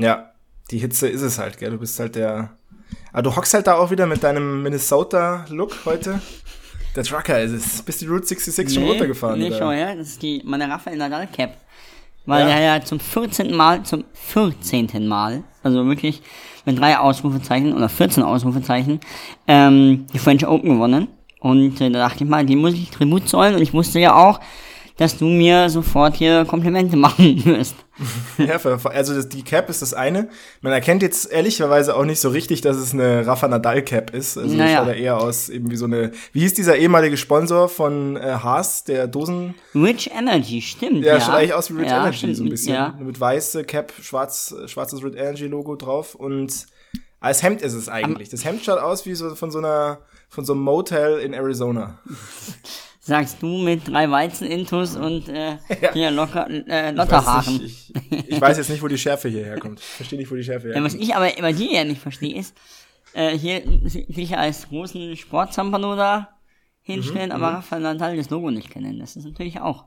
Ja, 0.00 0.30
die 0.70 0.78
Hitze 0.78 1.08
ist 1.08 1.22
es 1.22 1.38
halt, 1.38 1.58
gell? 1.58 1.70
Du 1.70 1.78
bist 1.78 1.98
halt 2.00 2.14
der. 2.14 2.50
Aber 3.12 3.22
du 3.22 3.34
hockst 3.36 3.54
halt 3.54 3.66
da 3.66 3.74
auch 3.74 3.90
wieder 3.90 4.06
mit 4.06 4.22
deinem 4.22 4.62
Minnesota-Look 4.62 5.84
heute. 5.84 6.20
Der 6.96 7.04
Trucker 7.04 7.40
ist 7.40 7.52
es. 7.52 7.82
Bist 7.82 8.00
die 8.00 8.06
Route 8.06 8.26
66 8.26 8.74
schon 8.74 8.88
runtergefahren? 8.88 9.38
Nee, 9.38 9.52
schon, 9.56 9.76
ja. 9.76 9.94
Das 9.94 10.08
ist 10.08 10.22
die, 10.22 10.42
meine 10.44 10.68
Rafael 10.68 10.96
Nadal 10.96 11.26
Cap. 11.28 11.56
Weil 12.26 12.48
Ja. 12.48 12.54
er 12.56 12.60
ja 12.78 12.84
zum 12.84 13.00
14. 13.00 13.54
Mal, 13.56 13.82
zum 13.84 14.04
14. 14.12 15.06
Mal, 15.06 15.42
also 15.62 15.86
wirklich 15.86 16.20
mit 16.66 16.78
drei 16.78 16.98
Ausrufezeichen 16.98 17.72
oder 17.74 17.88
14 17.88 18.22
Ausrufezeichen, 18.22 19.00
ähm, 19.46 20.06
die 20.12 20.18
French 20.18 20.46
Open 20.46 20.70
gewonnen. 20.74 21.08
Und 21.40 21.80
äh, 21.80 21.90
da 21.90 22.00
dachte 22.08 22.24
ich 22.24 22.30
mal, 22.30 22.44
die 22.44 22.56
muss 22.56 22.74
ich 22.74 22.90
Tribut 22.90 23.28
zollen. 23.28 23.54
Und 23.54 23.62
ich 23.62 23.72
wusste 23.72 23.98
ja 23.98 24.14
auch, 24.14 24.40
dass 25.00 25.16
du 25.16 25.24
mir 25.24 25.70
sofort 25.70 26.14
hier 26.14 26.44
Komplimente 26.44 26.94
machen 26.94 27.42
wirst. 27.46 27.74
Ja, 28.36 28.56
also 28.84 29.14
das, 29.14 29.30
die 29.30 29.42
Cap 29.42 29.70
ist 29.70 29.80
das 29.80 29.94
eine. 29.94 30.28
Man 30.60 30.74
erkennt 30.74 31.00
jetzt 31.00 31.32
ehrlicherweise 31.32 31.96
auch 31.96 32.04
nicht 32.04 32.20
so 32.20 32.28
richtig, 32.28 32.60
dass 32.60 32.76
es 32.76 32.92
eine 32.92 33.26
Rafa 33.26 33.48
Nadal 33.48 33.80
Cap 33.82 34.10
ist. 34.14 34.36
Also 34.36 34.54
Naja. 34.54 34.64
naja. 34.64 34.78
schaut 34.78 34.88
er 34.88 34.96
eher 34.96 35.16
aus 35.18 35.48
eben 35.48 35.70
wie 35.70 35.76
so 35.76 35.86
eine. 35.86 36.12
Wie 36.34 36.40
hieß 36.40 36.52
dieser 36.52 36.76
ehemalige 36.76 37.16
Sponsor 37.16 37.70
von 37.70 38.18
äh, 38.18 38.20
Haas, 38.20 38.84
der 38.84 39.06
Dosen? 39.06 39.54
Rich 39.74 40.10
Energy, 40.14 40.60
stimmt. 40.60 41.02
Ja, 41.02 41.14
Ja, 41.14 41.20
schaut 41.22 41.34
eigentlich 41.34 41.54
aus 41.54 41.70
wie 41.70 41.78
Rich 41.78 41.88
ja, 41.90 42.02
Energy 42.02 42.18
stimmt, 42.18 42.36
so 42.36 42.44
ein 42.44 42.50
bisschen. 42.50 42.74
Ja. 42.74 42.94
Mit 43.00 43.18
weiße 43.18 43.64
Cap, 43.64 43.94
schwarz, 44.02 44.54
schwarzes 44.66 45.02
Rich 45.02 45.16
Energy 45.16 45.46
Logo 45.46 45.76
drauf 45.76 46.14
und 46.14 46.66
als 47.20 47.42
Hemd 47.42 47.62
ist 47.62 47.72
es 47.72 47.88
eigentlich. 47.88 48.28
Das 48.28 48.44
Hemd 48.44 48.62
schaut 48.64 48.78
aus 48.80 49.06
wie 49.06 49.14
so 49.14 49.34
von 49.34 49.50
so 49.50 49.58
einer 49.60 50.00
von 50.28 50.44
so 50.44 50.52
einem 50.52 50.62
Motel 50.62 51.20
in 51.20 51.32
Arizona. 51.32 51.98
Sagst 53.02 53.42
du 53.42 53.56
mit 53.58 53.88
drei 53.88 54.10
Weizen-Intus 54.10 54.94
und 54.96 55.28
äh, 55.30 55.56
Ja. 55.80 55.92
hier 55.94 56.10
locker, 56.10 56.48
äh, 56.50 56.58
Ich 56.60 56.68
weiß, 56.68 56.94
Lotterhaaren. 56.96 57.56
nicht, 57.56 57.92
ich, 58.10 58.28
ich 58.28 58.40
weiß 58.40 58.58
jetzt 58.58 58.68
nicht, 58.68 58.82
wo 58.82 58.88
die 58.88 58.98
Schärfe 58.98 59.28
hierher 59.30 59.58
kommt. 59.58 59.80
Ich 59.80 59.86
verstehe 59.86 60.18
nicht, 60.18 60.30
wo 60.30 60.34
die 60.34 60.44
Schärfe 60.44 60.68
Ja, 60.68 60.82
was 60.82 60.92
herkommt. 60.92 61.02
ich 61.08 61.14
aber 61.16 61.30
bei 61.40 61.52
dir 61.54 61.72
ja 61.72 61.84
nicht 61.84 62.00
verstehe, 62.00 62.36
ist, 62.36 62.54
äh, 63.14 63.36
hier 63.38 63.62
sich 63.84 64.36
als 64.36 64.68
großen 64.68 65.16
Sportzampano 65.16 65.96
da 65.96 66.28
hinstellen, 66.82 67.30
Mhm, 67.30 67.36
aber 67.36 67.48
Rafael 67.58 67.80
Nadal 67.82 68.16
das 68.16 68.28
Logo 68.30 68.50
nicht 68.50 68.70
kennen. 68.70 68.98
Das 68.98 69.16
ist 69.16 69.24
natürlich 69.24 69.60
auch 69.60 69.86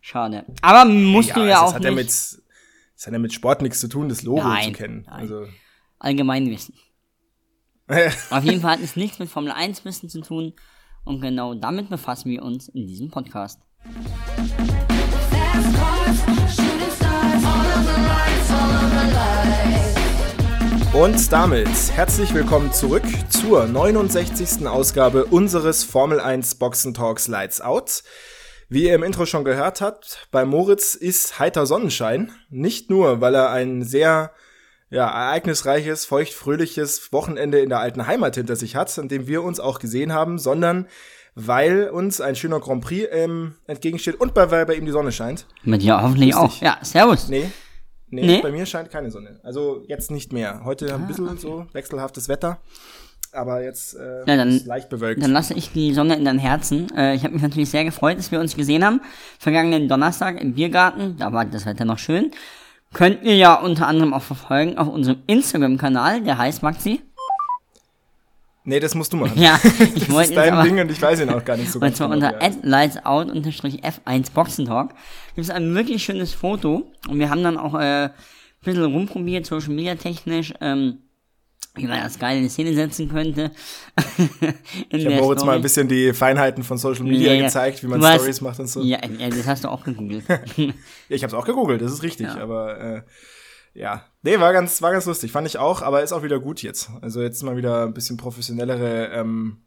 schade. 0.00 0.44
Aber 0.62 0.84
musst 0.90 1.36
du 1.36 1.40
ja 1.46 1.60
also 1.60 1.64
auch 1.64 1.66
das 1.66 1.74
hat 1.74 1.84
ja 1.84 1.90
nicht 1.90 1.96
mit 1.98 2.08
das 2.96 3.06
hat 3.06 3.12
ja 3.12 3.18
mit 3.18 3.32
Sport 3.34 3.60
nichts 3.62 3.80
zu 3.80 3.88
tun, 3.88 4.08
das 4.08 4.22
Logo 4.22 4.42
Nein, 4.42 4.66
zu 4.66 4.72
kennen. 4.72 5.02
nein. 5.06 5.20
Also 5.20 5.46
Allgemeinwissen. 5.98 6.74
Auf 8.30 8.44
jeden 8.44 8.60
Fall 8.62 8.72
hat 8.72 8.80
es 8.80 8.96
nichts 8.96 9.18
mit 9.18 9.28
Formel 9.28 9.52
1 9.52 9.84
Wissen 9.84 10.08
zu 10.08 10.22
tun 10.22 10.54
und 11.04 11.20
genau 11.20 11.54
damit 11.54 11.90
befassen 11.90 12.30
wir 12.30 12.42
uns 12.42 12.68
in 12.68 12.86
diesem 12.86 13.10
Podcast. 13.10 13.60
Und 20.92 21.32
damit 21.32 21.68
herzlich 21.92 22.32
willkommen 22.34 22.72
zurück 22.72 23.02
zur 23.28 23.66
69. 23.66 24.66
Ausgabe 24.66 25.24
unseres 25.24 25.82
Formel 25.82 26.20
1 26.20 26.54
Boxen 26.54 26.94
Talks 26.94 27.26
Lights 27.26 27.60
Out. 27.60 28.04
Wie 28.68 28.84
ihr 28.84 28.94
im 28.94 29.02
Intro 29.02 29.26
schon 29.26 29.44
gehört 29.44 29.80
habt, 29.80 30.28
bei 30.30 30.44
Moritz 30.44 30.94
ist 30.94 31.38
heiter 31.38 31.66
Sonnenschein. 31.66 32.32
Nicht 32.48 32.90
nur, 32.90 33.20
weil 33.20 33.34
er 33.34 33.50
ein 33.50 33.82
sehr 33.82 34.32
ja, 34.94 35.08
ereignisreiches, 35.08 36.04
feuchtfröhliches 36.06 37.12
Wochenende 37.12 37.58
in 37.60 37.68
der 37.68 37.80
alten 37.80 38.06
Heimat 38.06 38.34
hinter 38.36 38.56
sich 38.56 38.76
hat, 38.76 38.96
an 38.98 39.08
dem 39.08 39.26
wir 39.26 39.42
uns 39.42 39.60
auch 39.60 39.78
gesehen 39.78 40.12
haben, 40.12 40.38
sondern 40.38 40.86
weil 41.34 41.88
uns 41.90 42.20
ein 42.20 42.36
schöner 42.36 42.60
Grand 42.60 42.84
Prix 42.84 43.08
ähm, 43.10 43.54
entgegensteht 43.66 44.20
und 44.20 44.34
bei, 44.34 44.50
weil 44.50 44.66
bei 44.66 44.74
ihm 44.74 44.86
die 44.86 44.92
Sonne 44.92 45.10
scheint. 45.10 45.46
Mit 45.64 45.82
dir 45.82 46.00
hoffentlich 46.00 46.34
auch. 46.34 46.60
Ja, 46.60 46.78
servus. 46.82 47.28
Nee. 47.28 47.50
Nee, 48.08 48.22
Nee? 48.26 48.40
bei 48.42 48.52
mir 48.52 48.64
scheint 48.66 48.90
keine 48.92 49.10
Sonne. 49.10 49.40
Also 49.42 49.82
jetzt 49.88 50.12
nicht 50.12 50.32
mehr. 50.32 50.60
Heute 50.64 50.94
ein 50.94 51.08
bisschen 51.08 51.36
so 51.38 51.66
wechselhaftes 51.72 52.28
Wetter. 52.28 52.58
Aber 53.32 53.64
jetzt 53.64 53.96
äh, 53.96 54.20
Ja, 54.26 54.36
dann- 54.36 54.50
ist 54.50 54.66
leicht 54.66 54.88
bewölkt. 54.88 55.20
Dann 55.20 55.32
lasse 55.32 55.54
ich 55.54 55.72
die 55.72 55.92
Sonne 55.92 56.14
in 56.14 56.24
dein 56.24 56.38
Herzen. 56.38 56.86
Äh, 56.96 57.16
ich 57.16 57.24
habe 57.24 57.34
mich 57.34 57.42
natürlich 57.42 57.70
sehr 57.70 57.84
gefreut, 57.84 58.16
dass 58.18 58.30
wir 58.30 58.38
uns 58.38 58.54
gesehen 58.54 58.84
haben. 58.84 59.00
Vergangenen 59.40 59.88
Donnerstag 59.88 60.40
im 60.40 60.54
Biergarten, 60.54 61.16
da 61.18 61.32
war 61.32 61.44
das 61.44 61.66
Wetter 61.66 61.84
noch 61.84 61.98
schön. 61.98 62.30
Könnt 62.94 63.22
ihr 63.24 63.36
ja 63.36 63.54
unter 63.54 63.86
anderem 63.88 64.14
auch 64.14 64.22
verfolgen 64.22 64.78
auf 64.78 64.88
unserem 64.88 65.18
Instagram-Kanal, 65.26 66.22
der 66.22 66.38
heißt 66.38 66.62
Maxi. 66.62 67.02
nee, 68.64 68.80
das 68.80 68.94
musst 68.94 69.12
du 69.12 69.16
machen. 69.18 69.32
Ja, 69.40 69.60
ich 69.94 70.06
das 70.06 70.28
ist 70.28 70.36
dein 70.36 70.54
aber, 70.54 70.62
Ding 70.62 70.78
und 70.80 70.90
ich 70.90 71.02
weiß 71.02 71.20
ihn 71.20 71.28
auch 71.28 71.44
gar 71.44 71.56
nicht 71.56 71.70
so 71.70 71.78
und 71.82 71.94
zwar 71.96 72.08
genau, 72.08 72.26
unter 72.28 72.38
wie 72.40 72.42
er 72.42 72.48
heißt. 72.48 72.64
lightsout-f1 72.64 74.32
Boxentalk. 74.32 74.90
Gibt 75.34 75.46
es 75.46 75.50
ein 75.50 75.74
wirklich 75.74 76.02
schönes 76.04 76.32
Foto 76.32 76.90
und 77.08 77.18
wir 77.18 77.28
haben 77.28 77.42
dann 77.42 77.58
auch 77.58 77.74
äh, 77.74 78.04
ein 78.04 78.10
bisschen 78.62 78.84
rumprobiert, 78.84 79.44
Social 79.44 79.74
Media 79.74 79.96
technisch, 79.96 80.54
ähm, 80.60 80.98
wie 81.76 81.86
man 81.86 82.02
das 82.02 82.18
geil 82.18 82.38
in 82.38 82.48
Szene 82.48 82.72
setzen 82.74 83.08
könnte. 83.08 83.50
Ich 84.90 85.04
habe 85.06 85.16
Moritz 85.16 85.40
mal 85.40 85.44
Story. 85.46 85.56
ein 85.56 85.62
bisschen 85.62 85.88
die 85.88 86.12
Feinheiten 86.12 86.62
von 86.62 86.78
Social 86.78 87.04
Media 87.04 87.32
Ja, 87.32 87.34
ja. 87.40 87.44
gezeigt, 87.46 87.82
wie 87.82 87.86
man 87.88 88.00
Du 88.00 88.06
hast- 88.06 88.16
Stories 88.16 88.40
macht 88.40 88.60
und 88.60 88.68
so. 88.68 88.82
Ja, 88.82 88.98
ja, 89.18 89.28
das 89.28 89.46
hast 89.46 89.64
du 89.64 89.68
auch 89.68 89.84
gegoogelt. 89.84 90.24
Ja, 90.56 90.68
ich 91.08 91.22
habe 91.22 91.28
es 91.28 91.34
auch 91.34 91.44
gegoogelt, 91.44 91.80
das 91.82 91.92
ist 91.92 92.02
richtig, 92.02 92.28
aber 92.28 92.78
äh, 92.80 93.02
ja, 93.74 94.04
nee, 94.22 94.38
war 94.38 94.52
ganz, 94.52 94.80
war 94.82 94.92
ganz 94.92 95.04
lustig, 95.06 95.32
fand 95.32 95.46
ich 95.48 95.58
auch, 95.58 95.82
aber 95.82 96.02
ist 96.02 96.12
auch 96.12 96.22
wieder 96.22 96.38
gut 96.38 96.62
jetzt. 96.62 96.90
Also 97.02 97.20
jetzt 97.22 97.42
mal 97.42 97.56
wieder 97.56 97.84
ein 97.84 97.92
bisschen 97.94 98.16
professionellere, 98.16 99.08
ähm, 99.12 99.58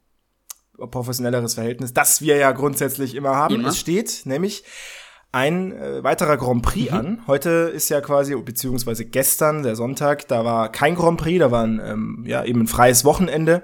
professionelleres 0.78 1.56
Verhältnis, 1.56 1.94
das 1.94 2.22
wir 2.22 2.38
ja 2.38 2.52
grundsätzlich 2.54 3.16
immer 3.16 3.36
haben. 3.36 3.56
Immer. 3.56 3.70
Es 3.70 3.78
steht 3.80 4.22
nämlich 4.26 4.64
ein 5.32 5.72
äh, 5.74 6.04
weiterer 6.04 6.38
Grand 6.38 6.62
Prix 6.64 6.92
Mhm. 6.92 6.98
an. 6.98 7.22
Heute 7.28 7.50
ist 7.50 7.90
ja 7.90 8.02
quasi, 8.02 8.36
beziehungsweise 8.36 9.06
gestern, 9.06 9.64
der 9.64 9.76
Sonntag, 9.76 10.28
da 10.28 10.46
war 10.46 10.72
kein 10.72 10.96
Grand 10.96 11.20
Prix, 11.20 11.40
da 11.40 11.52
war 11.52 11.64
ein, 11.64 11.82
ähm, 11.84 12.24
ja, 12.28 12.44
eben 12.44 12.62
ein 12.62 12.68
freies 12.68 13.06
Wochenende. 13.06 13.64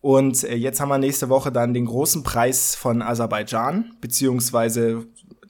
Und 0.00 0.44
äh, 0.44 0.54
jetzt 0.54 0.80
haben 0.80 0.88
wir 0.88 0.98
nächste 0.98 1.28
Woche 1.28 1.52
dann 1.52 1.74
den 1.74 1.86
großen 1.86 2.22
Preis 2.22 2.74
von 2.74 3.02
Aserbaidschan, 3.02 3.92
beziehungsweise 4.00 5.06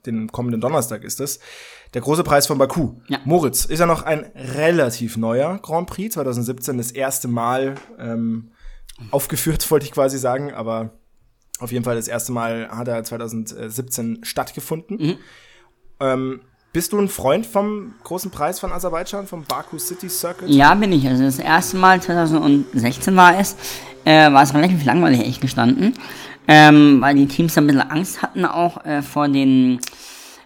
den 0.07 0.33
kommenden 0.33 0.61
Donnerstag 0.61 1.05
ist 1.05 1.21
es. 1.21 1.41
Der 1.95 2.01
große 2.03 2.23
Preis 2.23 2.47
von 2.47 2.57
Baku. 2.59 2.95
Ja. 3.09 3.19
Moritz 3.25 3.65
ist 3.65 3.81
ja 3.81 3.87
noch 3.87 4.03
ein 4.03 4.25
relativ 4.57 5.17
neuer 5.17 5.59
Grand 5.61 5.89
Prix, 5.89 6.15
2017 6.15 6.79
das 6.79 6.93
erste 6.93 7.27
Mal 7.29 7.75
ähm, 7.99 8.53
aufgeführt, 9.11 9.69
wollte 9.71 9.87
ich 9.87 9.93
quasi 9.93 10.19
sagen, 10.19 10.53
aber 10.53 10.91
auf 11.61 11.73
jeden 11.73 11.85
Fall 11.85 11.97
das 11.97 12.09
erste 12.09 12.33
Mal 12.33 12.69
hat 12.71 12.89
er 12.89 13.03
2017 13.05 14.21
stattgefunden. 14.23 14.97
Mhm. 14.99 15.19
Ähm, 16.01 16.41
bist 16.73 16.93
du 16.93 16.99
ein 16.99 17.09
Freund 17.09 17.47
vom 17.47 17.95
großen 18.05 18.31
Preis 18.31 18.61
von 18.61 18.73
Aserbaidschan, 18.73 19.27
vom 19.27 19.45
Baku 19.45 19.79
City 19.79 20.09
Circuit? 20.09 20.49
Ja, 20.49 20.75
bin 20.75 20.93
ich. 20.93 21.07
Also 21.07 21.25
das 21.25 21.39
erste 21.39 21.77
Mal 21.77 22.01
2016 22.01 23.15
war 23.17 23.39
es, 23.39 23.57
äh, 24.05 24.33
war 24.33 24.43
es 24.43 24.55
relativ 24.55 24.85
langweilig 24.85 25.21
echt 25.21 25.41
gestanden, 25.41 25.95
ähm, 26.47 27.01
weil 27.01 27.17
die 27.17 27.27
Teams 27.27 27.55
da 27.55 27.61
ein 27.61 27.67
bisschen 27.67 27.83
Angst 27.83 28.23
hatten 28.23 28.45
auch 28.45 28.85
äh, 28.85 29.03
vor 29.03 29.29
den, 29.29 29.81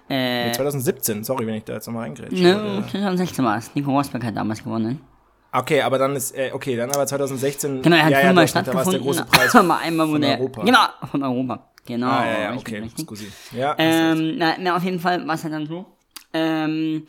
Nee, 0.08 0.52
2017, 0.52 1.24
sorry, 1.24 1.46
wenn 1.46 1.54
ich 1.54 1.64
da 1.64 1.72
jetzt 1.74 1.86
nochmal 1.86 2.02
reingrätsche. 2.04 2.34
ne, 2.42 2.84
2016 2.90 3.44
war 3.44 3.56
es. 3.56 3.74
Nico 3.74 3.90
Rosberg 3.90 4.22
hat 4.24 4.36
damals 4.36 4.62
gewonnen. 4.62 5.00
Okay, 5.56 5.80
aber 5.82 5.98
dann 5.98 6.16
ist, 6.16 6.36
äh, 6.36 6.50
okay, 6.52 6.74
dann 6.74 6.90
aber 6.90 7.06
2016. 7.06 7.80
Genau, 7.80 7.96
er 7.96 8.04
hat 8.04 8.10
ja, 8.10 8.20
ja, 8.20 8.26
fünfmal 8.26 8.46
doch, 8.46 8.52
da 8.52 8.56
war 8.56 8.72
der 8.72 8.90
stattgefunden, 8.90 9.02
große 9.02 9.24
Preis 9.26 9.54
einmal 9.84 10.08
von 10.08 10.22
er, 10.22 10.38
Europa. 10.40 10.64
genau, 10.64 10.78
von 11.08 11.22
Europa. 11.22 11.70
Genau. 11.86 12.06
Ah, 12.08 12.26
ja, 12.26 12.40
ja, 12.40 12.54
okay, 12.56 12.90
scusi. 12.98 13.30
Ja. 13.52 13.74
Ähm, 13.78 14.36
na, 14.36 14.56
na, 14.58 14.76
auf 14.76 14.82
jeden 14.82 14.98
Fall 14.98 15.24
war 15.26 15.34
es 15.36 15.44
halt 15.44 15.52
dann 15.54 15.66
so, 15.66 15.84
ähm, 16.32 17.06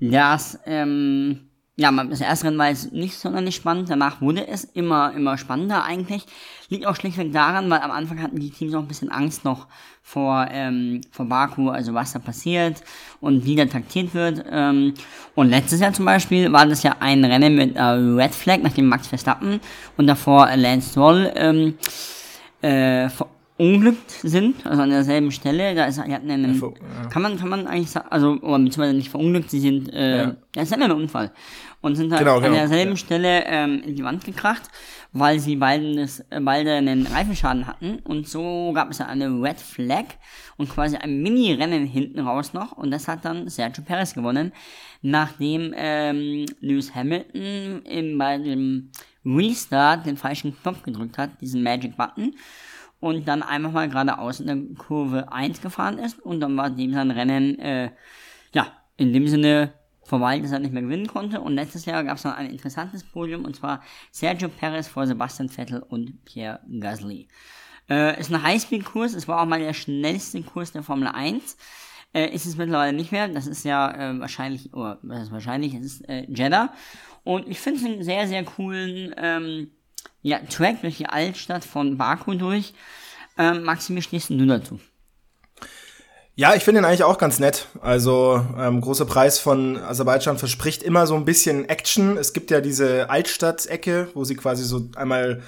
dass, 0.00 0.58
ähm, 0.64 1.47
ja, 1.80 1.92
das 1.92 2.20
erste 2.20 2.46
Rennen 2.46 2.58
war 2.58 2.70
jetzt 2.70 2.92
nicht 2.92 3.14
sonderlich 3.16 3.54
spannend, 3.54 3.88
danach 3.88 4.20
wurde 4.20 4.48
es 4.48 4.64
immer, 4.64 5.12
immer 5.14 5.38
spannender 5.38 5.84
eigentlich. 5.84 6.26
Liegt 6.70 6.84
auch 6.86 6.96
schlichtweg 6.96 7.32
daran, 7.32 7.70
weil 7.70 7.78
am 7.80 7.92
Anfang 7.92 8.20
hatten 8.20 8.40
die 8.40 8.50
Teams 8.50 8.74
auch 8.74 8.80
ein 8.80 8.88
bisschen 8.88 9.12
Angst 9.12 9.44
noch 9.44 9.68
vor, 10.02 10.48
ähm, 10.50 11.02
vor 11.12 11.26
Baku, 11.26 11.68
also 11.68 11.94
was 11.94 12.12
da 12.12 12.18
passiert 12.18 12.82
und 13.20 13.44
wie 13.44 13.54
da 13.54 13.64
taktiert 13.66 14.12
wird. 14.12 14.44
Ähm, 14.50 14.94
und 15.36 15.50
letztes 15.50 15.78
Jahr 15.78 15.92
zum 15.92 16.04
Beispiel 16.04 16.52
war 16.52 16.66
das 16.66 16.82
ja 16.82 16.96
ein 16.98 17.24
Rennen 17.24 17.54
mit 17.54 17.76
äh, 17.76 17.82
Red 17.82 18.34
Flag, 18.34 18.58
nachdem 18.60 18.86
Max 18.88 19.06
Verstappen 19.06 19.60
und 19.96 20.08
davor 20.08 20.48
Lance 20.56 20.90
Stroll 20.90 21.32
ähm, 21.36 21.74
äh, 22.60 23.08
verunglückt 23.08 24.10
sind, 24.22 24.64
also 24.64 24.82
an 24.82 24.90
derselben 24.90 25.32
Stelle. 25.32 25.74
Da 25.74 25.86
ist, 25.86 26.00
die 26.04 26.14
hatten 26.14 26.30
einen, 26.30 26.60
ja. 26.60 27.08
kann 27.10 27.22
man, 27.22 27.38
kann 27.38 27.48
man 27.48 27.66
eigentlich 27.66 27.90
sagen, 27.90 28.06
also, 28.10 28.32
oder 28.40 28.58
beziehungsweise 28.58 28.94
nicht 28.94 29.10
verunglückt, 29.10 29.50
sie 29.50 29.60
sind, 29.60 29.92
äh, 29.92 30.18
ja. 30.18 30.36
das 30.52 30.64
ist 30.64 30.76
ja 30.76 30.82
ein 30.82 30.92
Unfall. 30.92 31.32
Und 31.80 31.94
sind 31.94 32.10
halt 32.10 32.20
Genau, 32.20 32.36
an 32.36 32.42
genau, 32.42 32.54
derselben 32.54 32.92
ja. 32.92 32.96
Stelle 32.96 33.44
ähm, 33.46 33.82
in 33.84 33.94
die 33.94 34.02
Wand 34.02 34.24
gekracht, 34.24 34.62
weil 35.12 35.38
sie 35.38 35.56
beiden 35.56 35.96
das, 35.96 36.20
äh, 36.30 36.40
beide 36.40 36.74
einen 36.74 37.06
Reifenschaden 37.06 37.66
hatten. 37.66 38.00
Und 38.00 38.28
so 38.28 38.72
gab 38.74 38.90
es 38.90 38.98
ja 38.98 39.06
eine 39.06 39.26
Red 39.26 39.60
Flag 39.60 40.04
und 40.56 40.68
quasi 40.68 40.96
ein 40.96 41.22
Mini-Rennen 41.22 41.86
hinten 41.86 42.18
raus 42.20 42.52
noch. 42.52 42.72
Und 42.72 42.90
das 42.90 43.06
hat 43.06 43.24
dann 43.24 43.48
Sergio 43.48 43.84
Perez 43.84 44.14
gewonnen, 44.14 44.52
nachdem 45.02 45.72
ähm, 45.76 46.46
Lewis 46.60 46.94
Hamilton 46.94 47.82
im, 47.84 48.18
bei 48.18 48.38
dem 48.38 48.90
Restart 49.24 50.06
den 50.06 50.16
falschen 50.16 50.56
Knopf 50.60 50.82
gedrückt 50.82 51.16
hat, 51.16 51.40
diesen 51.40 51.62
Magic 51.62 51.96
Button 51.96 52.34
und 53.00 53.28
dann 53.28 53.42
einfach 53.42 53.72
mal 53.72 53.88
geradeaus 53.88 54.40
in 54.40 54.46
der 54.46 54.76
Kurve 54.76 55.32
1 55.32 55.60
gefahren 55.60 55.98
ist 55.98 56.18
und 56.20 56.40
dann 56.40 56.56
war 56.56 56.70
dem 56.70 56.92
sein 56.92 57.10
Rennen, 57.10 57.58
äh, 57.58 57.90
ja, 58.52 58.66
in 58.96 59.12
dem 59.12 59.28
Sinne 59.28 59.72
dass 60.10 60.52
er 60.52 60.58
nicht 60.58 60.72
mehr 60.72 60.82
gewinnen 60.82 61.06
konnte. 61.06 61.40
Und 61.40 61.54
letztes 61.54 61.84
Jahr 61.84 62.04
gab 62.04 62.16
es 62.16 62.24
noch 62.24 62.36
ein 62.36 62.50
interessantes 62.50 63.04
Podium, 63.04 63.44
und 63.44 63.56
zwar 63.56 63.82
Sergio 64.10 64.48
Perez 64.48 64.88
vor 64.88 65.06
Sebastian 65.06 65.48
Vettel 65.48 65.82
und 65.82 66.24
Pierre 66.24 66.60
Gasly. 66.80 67.28
Äh, 67.88 68.20
ist 68.20 68.32
ein 68.32 68.42
Highspeed-Kurs, 68.42 69.14
es 69.14 69.28
war 69.28 69.40
auch 69.40 69.46
mal 69.46 69.60
der 69.60 69.72
schnellste 69.72 70.42
Kurs 70.42 70.72
der 70.72 70.82
Formel 70.82 71.08
1. 71.08 71.56
Äh, 72.14 72.34
ist 72.34 72.46
es 72.46 72.56
mittlerweile 72.56 72.94
nicht 72.94 73.12
mehr. 73.12 73.28
Das 73.28 73.46
ist 73.46 73.64
ja 73.64 73.90
äh, 73.90 74.20
wahrscheinlich, 74.20 74.72
oder 74.72 74.98
was 75.02 75.24
ist 75.24 75.32
wahrscheinlich, 75.32 75.74
es 75.74 75.84
ist 75.84 76.08
äh, 76.08 76.26
Jeddah. 76.28 76.72
Und 77.24 77.48
ich 77.48 77.60
finde 77.60 77.80
es 77.80 77.86
einen 77.86 78.02
sehr, 78.02 78.26
sehr 78.26 78.44
coolen 78.44 79.14
ähm, 79.18 79.70
ja, 80.22 80.38
Track 80.38 80.80
durch 80.82 80.96
die 80.96 81.06
Altstadt 81.06 81.64
von 81.64 81.98
Baku 81.98 82.34
durch. 82.34 82.72
Ähm, 83.36 83.62
Maxi, 83.62 83.94
wie 83.94 84.02
stehst 84.02 84.30
du 84.30 84.46
dazu? 84.46 84.80
Ja, 86.38 86.54
ich 86.54 86.62
finde 86.62 86.80
ihn 86.80 86.84
eigentlich 86.84 87.02
auch 87.02 87.18
ganz 87.18 87.40
nett. 87.40 87.66
Also 87.80 88.40
ähm, 88.56 88.80
großer 88.80 89.06
Preis 89.06 89.40
von 89.40 89.76
Aserbaidschan 89.76 90.38
verspricht 90.38 90.84
immer 90.84 91.04
so 91.08 91.16
ein 91.16 91.24
bisschen 91.24 91.68
Action. 91.68 92.16
Es 92.16 92.32
gibt 92.32 92.52
ja 92.52 92.60
diese 92.60 93.10
Altstadt-Ecke, 93.10 94.10
wo 94.14 94.22
sie 94.22 94.36
quasi 94.36 94.62
so 94.62 94.88
einmal, 94.94 95.42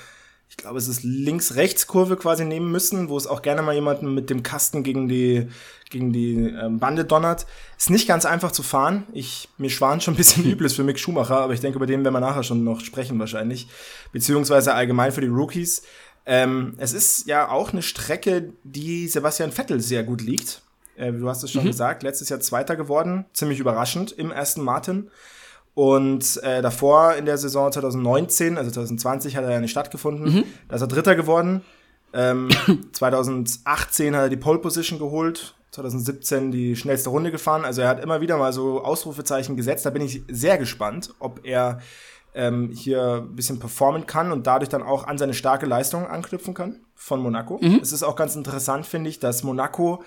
ich 0.48 0.56
glaube, 0.56 0.78
es 0.78 0.88
ist 0.88 1.04
Links-Rechts-Kurve 1.04 2.16
quasi 2.16 2.44
nehmen 2.44 2.72
müssen, 2.72 3.08
wo 3.08 3.16
es 3.16 3.28
auch 3.28 3.42
gerne 3.42 3.62
mal 3.62 3.72
jemanden 3.76 4.12
mit 4.14 4.30
dem 4.30 4.42
Kasten 4.42 4.82
gegen 4.82 5.08
die 5.08 5.46
gegen 5.90 6.12
die 6.12 6.34
ähm, 6.34 6.80
Bande 6.80 7.04
donnert. 7.04 7.46
Ist 7.78 7.90
nicht 7.90 8.08
ganz 8.08 8.24
einfach 8.24 8.50
zu 8.50 8.64
fahren. 8.64 9.06
Ich 9.12 9.48
mir 9.58 9.70
schwan 9.70 10.00
schon 10.00 10.14
ein 10.14 10.16
bisschen 10.16 10.44
übles 10.50 10.74
für 10.74 10.82
Mick 10.82 10.98
Schumacher, 10.98 11.38
aber 11.38 11.52
ich 11.52 11.60
denke, 11.60 11.76
über 11.76 11.86
den 11.86 12.02
werden 12.02 12.14
wir 12.14 12.18
nachher 12.18 12.42
schon 12.42 12.64
noch 12.64 12.80
sprechen 12.80 13.16
wahrscheinlich, 13.20 13.68
beziehungsweise 14.10 14.74
allgemein 14.74 15.12
für 15.12 15.20
die 15.20 15.28
Rookies. 15.28 15.82
Ähm, 16.26 16.74
es 16.78 16.92
ist 16.92 17.28
ja 17.28 17.48
auch 17.48 17.72
eine 17.72 17.82
Strecke, 17.82 18.54
die 18.64 19.06
Sebastian 19.06 19.52
Vettel 19.52 19.78
sehr 19.78 20.02
gut 20.02 20.20
liegt. 20.20 20.62
Äh, 21.00 21.12
du 21.12 21.28
hast 21.28 21.42
es 21.42 21.50
schon 21.50 21.64
gesagt, 21.64 22.02
letztes 22.02 22.28
Jahr 22.28 22.40
Zweiter 22.40 22.76
geworden, 22.76 23.24
ziemlich 23.32 23.58
überraschend 23.58 24.12
im 24.12 24.30
ersten 24.30 24.62
Martin. 24.62 25.10
Und 25.74 26.42
äh, 26.42 26.62
davor 26.62 27.14
in 27.14 27.24
der 27.24 27.38
Saison 27.38 27.72
2019, 27.72 28.58
also 28.58 28.70
2020, 28.70 29.36
hat 29.36 29.44
er 29.44 29.52
ja 29.52 29.60
nicht 29.60 29.70
stattgefunden. 29.70 30.44
Da 30.68 30.76
ist 30.76 30.82
er 30.82 30.88
Dritter 30.88 31.14
geworden. 31.14 31.62
Ähm, 32.12 32.48
2018 32.92 34.14
hat 34.14 34.22
er 34.22 34.28
die 34.28 34.36
Pole 34.36 34.58
Position 34.58 34.98
geholt. 34.98 35.54
2017 35.70 36.50
die 36.50 36.74
schnellste 36.74 37.10
Runde 37.10 37.30
gefahren. 37.30 37.64
Also 37.64 37.82
er 37.82 37.88
hat 37.88 38.02
immer 38.02 38.20
wieder 38.20 38.36
mal 38.36 38.52
so 38.52 38.82
Ausrufezeichen 38.82 39.56
gesetzt. 39.56 39.86
Da 39.86 39.90
bin 39.90 40.02
ich 40.02 40.22
sehr 40.28 40.58
gespannt, 40.58 41.14
ob 41.20 41.46
er 41.46 41.78
ähm, 42.34 42.70
hier 42.72 43.22
ein 43.22 43.36
bisschen 43.36 43.60
performen 43.60 44.06
kann 44.06 44.32
und 44.32 44.48
dadurch 44.48 44.68
dann 44.68 44.82
auch 44.82 45.06
an 45.06 45.16
seine 45.16 45.34
starke 45.34 45.66
Leistung 45.66 46.06
anknüpfen 46.06 46.54
kann 46.54 46.80
von 46.94 47.20
Monaco. 47.20 47.58
Es 47.80 47.92
ist 47.92 48.02
auch 48.02 48.16
ganz 48.16 48.34
interessant, 48.34 48.84
finde 48.84 49.10
ich, 49.10 49.20
dass 49.20 49.44
Monaco 49.44 50.02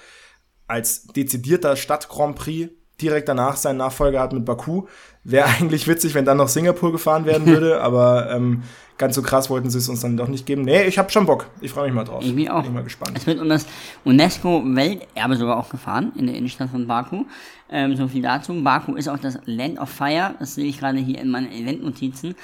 als 0.67 1.03
dezidierter 1.07 1.75
Stadt 1.75 2.09
Grand 2.09 2.35
Prix 2.35 2.71
direkt 3.01 3.27
danach 3.27 3.57
seinen 3.57 3.77
Nachfolger 3.77 4.21
hat 4.21 4.33
mit 4.33 4.45
Baku. 4.45 4.87
Wäre 5.25 5.45
eigentlich 5.47 5.87
witzig, 5.87 6.13
wenn 6.15 6.25
dann 6.25 6.37
noch 6.37 6.49
Singapur 6.49 6.91
gefahren 6.91 7.25
werden 7.25 7.45
würde, 7.47 7.81
aber 7.81 8.29
ähm, 8.31 8.63
ganz 8.97 9.15
so 9.15 9.21
krass 9.21 9.49
wollten 9.49 9.69
sie 9.69 9.77
es 9.77 9.87
uns 9.87 10.01
dann 10.01 10.17
doch 10.17 10.27
nicht 10.27 10.45
geben. 10.45 10.63
Nee, 10.63 10.83
ich 10.83 10.97
habe 10.97 11.09
schon 11.11 11.25
Bock. 11.25 11.47
Ich 11.61 11.71
freue 11.71 11.85
mich 11.85 11.93
mal 11.93 12.03
drauf. 12.03 12.23
Irgendwie 12.23 12.49
auch. 12.49 12.63
Bin 12.63 12.73
mal 12.73 12.83
gespannt. 12.83 13.13
Es 13.17 13.25
wird 13.25 13.39
um 13.39 13.47
das 13.49 13.65
UNESCO-Welterbe 14.03 15.35
sogar 15.35 15.57
auch 15.57 15.69
gefahren, 15.69 16.11
in 16.17 16.27
der 16.27 16.35
Innenstadt 16.35 16.69
von 16.69 16.87
Baku. 16.87 17.25
Ähm, 17.71 17.95
so 17.95 18.07
viel 18.07 18.21
dazu. 18.21 18.53
Baku 18.63 18.95
ist 18.95 19.07
auch 19.07 19.17
das 19.17 19.39
Land 19.45 19.79
of 19.79 19.89
Fire. 19.89 20.35
Das 20.39 20.55
sehe 20.55 20.65
ich 20.65 20.79
gerade 20.79 20.99
hier 20.99 21.19
in 21.19 21.29
meinen 21.29 21.51
Eventnotizen. 21.51 22.35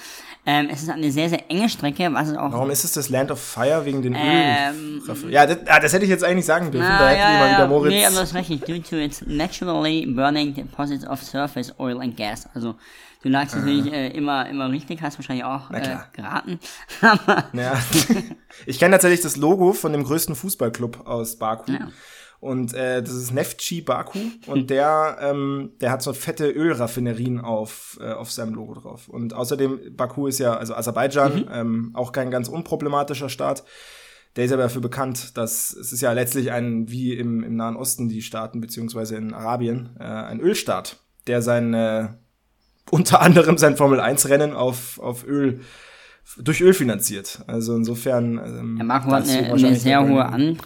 Ähm, 0.45 0.69
es 0.71 0.81
ist 0.81 0.89
eine 0.89 1.11
sehr, 1.11 1.29
sehr 1.29 1.51
enge 1.51 1.69
Strecke, 1.69 2.09
was 2.13 2.29
es 2.29 2.37
auch 2.37 2.51
Warum 2.51 2.71
ist 2.71 2.83
es 2.83 2.93
das 2.93 3.09
Land 3.09 3.29
of 3.29 3.39
Fire 3.39 3.83
wegen 3.85 4.01
den 4.01 4.15
Ähm, 4.17 5.01
Öl? 5.07 5.31
Ja 5.31 5.45
das, 5.45 5.57
ah, 5.67 5.79
das 5.79 5.93
hätte 5.93 6.05
ich 6.05 6.09
jetzt 6.09 6.23
eigentlich 6.23 6.45
sagen 6.45 6.71
dürfen. 6.71 6.87
da 6.87 6.97
Ah, 6.97 7.07
hätte 7.09 7.19
ja, 7.19 7.31
jemand 7.33 7.51
ja, 7.51 7.57
wieder 7.57 7.63
ja. 7.65 7.67
Moritz. 7.67 7.93
Nee, 7.93 8.05
aber 8.05 8.15
das 8.15 8.29
ist 8.29 8.35
richtig. 8.35 8.61
Due 8.61 8.81
to 8.81 8.95
its 8.95 9.23
naturally 9.27 10.05
burning 10.07 10.55
deposits 10.55 11.05
of 11.05 11.21
surface 11.21 11.73
oil 11.77 11.99
and 12.01 12.15
gas. 12.17 12.47
Also, 12.55 12.68
du 13.23 13.29
lagst 13.29 13.55
natürlich 13.55 13.91
äh, 13.91 14.09
immer, 14.09 14.49
immer 14.49 14.69
richtig, 14.71 15.01
hast 15.01 15.17
wahrscheinlich 15.17 15.45
auch 15.45 15.71
äh, 15.71 15.97
geraten. 16.13 16.59
Ja. 17.53 17.79
ich 18.65 18.79
kenne 18.79 18.93
tatsächlich 18.93 19.21
das 19.21 19.35
Logo 19.35 19.73
von 19.73 19.91
dem 19.91 20.03
größten 20.03 20.35
Fußballclub 20.35 21.07
aus 21.07 21.37
Baku. 21.37 21.71
Ja. 21.71 21.89
Und 22.39 22.73
äh, 22.73 23.01
das 23.01 23.13
ist 23.13 23.33
Neftchi 23.33 23.81
Baku 23.81 24.19
und 24.47 24.69
der, 24.69 25.17
ähm, 25.21 25.73
der 25.81 25.91
hat 25.91 26.01
so 26.01 26.13
fette 26.13 26.49
Ölraffinerien 26.49 27.41
auf, 27.41 27.97
äh, 28.01 28.11
auf 28.11 28.31
seinem 28.31 28.53
Logo 28.53 28.75
drauf. 28.75 29.09
Und 29.09 29.33
außerdem, 29.33 29.95
Baku 29.95 30.27
ist 30.27 30.39
ja, 30.39 30.55
also 30.55 30.73
Aserbaidschan, 30.73 31.49
ähm, 31.51 31.91
auch 31.93 32.11
kein 32.11 32.31
ganz 32.31 32.47
unproblematischer 32.47 33.29
Staat. 33.29 33.63
Der 34.35 34.45
ist 34.45 34.53
aber 34.53 34.63
dafür 34.63 34.81
bekannt, 34.81 35.37
dass 35.37 35.73
es 35.73 35.91
ist 35.91 36.01
ja 36.01 36.13
letztlich 36.13 36.51
ein, 36.51 36.89
wie 36.89 37.13
im, 37.13 37.43
im 37.43 37.55
Nahen 37.55 37.75
Osten 37.75 38.07
die 38.07 38.21
Staaten, 38.21 38.61
beziehungsweise 38.61 39.17
in 39.17 39.33
Arabien, 39.33 39.97
äh, 39.99 40.03
ein 40.03 40.39
Ölstaat, 40.39 40.97
der 41.27 41.41
sein, 41.41 41.73
äh, 41.73 42.09
unter 42.91 43.21
anderem 43.21 43.57
sein 43.57 43.75
Formel-1-Rennen 43.77 44.53
auf, 44.53 44.99
auf 44.99 45.25
Öl, 45.25 45.61
durch 46.37 46.61
Öl 46.61 46.73
finanziert. 46.73 47.41
Also 47.47 47.75
insofern. 47.75 48.37
Ähm, 48.37 48.75
Ja, 48.77 48.83
Marco 48.83 49.11
hat 49.11 49.27
eine, 49.27 49.51
eine 49.53 49.75
sehr 49.75 50.01
hohe 50.07 50.23
Grund. 50.25 50.59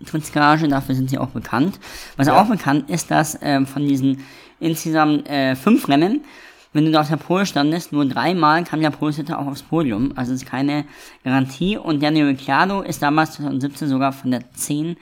Antrittsgage, 0.00 0.68
dafür 0.68 0.94
sind 0.94 1.10
sie 1.10 1.18
auch 1.18 1.28
bekannt. 1.30 1.78
Was 2.16 2.26
Ja. 2.26 2.40
auch 2.40 2.48
bekannt 2.48 2.90
ist, 2.90 3.10
dass 3.10 3.38
ähm, 3.42 3.66
von 3.66 3.86
diesen 3.86 4.24
insgesamt 4.60 5.28
äh, 5.28 5.54
fünf 5.56 5.88
Rennen, 5.88 6.24
wenn 6.72 6.84
du 6.84 6.90
da 6.92 7.00
auf 7.00 7.08
der 7.08 7.16
Pole 7.16 7.46
standest, 7.46 7.92
nur 7.92 8.04
dreimal 8.06 8.64
kam 8.64 8.80
der 8.80 8.90
Pole-Sitter 8.90 9.38
auch 9.38 9.46
aufs 9.46 9.62
Podium. 9.62 10.12
Also 10.16 10.32
es 10.34 10.42
ist 10.42 10.48
keine 10.48 10.84
Garantie. 11.24 11.78
Und 11.78 12.02
Daniel 12.02 12.26
Ricciardo 12.26 12.82
ist 12.82 13.00
damals 13.02 13.32
2017 13.36 13.88
sogar 13.88 14.12
von 14.12 14.30
der 14.30 14.42
10 14.52 14.96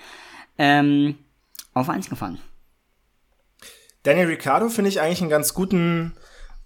ähm, 0.58 1.16
auf 1.72 1.88
1 1.88 2.08
gefahren. 2.08 2.38
Daniel 4.04 4.26
Ricciardo 4.26 4.68
finde 4.68 4.90
ich 4.90 5.00
eigentlich 5.00 5.20
einen 5.22 5.30
ganz 5.30 5.54
guten 5.54 6.12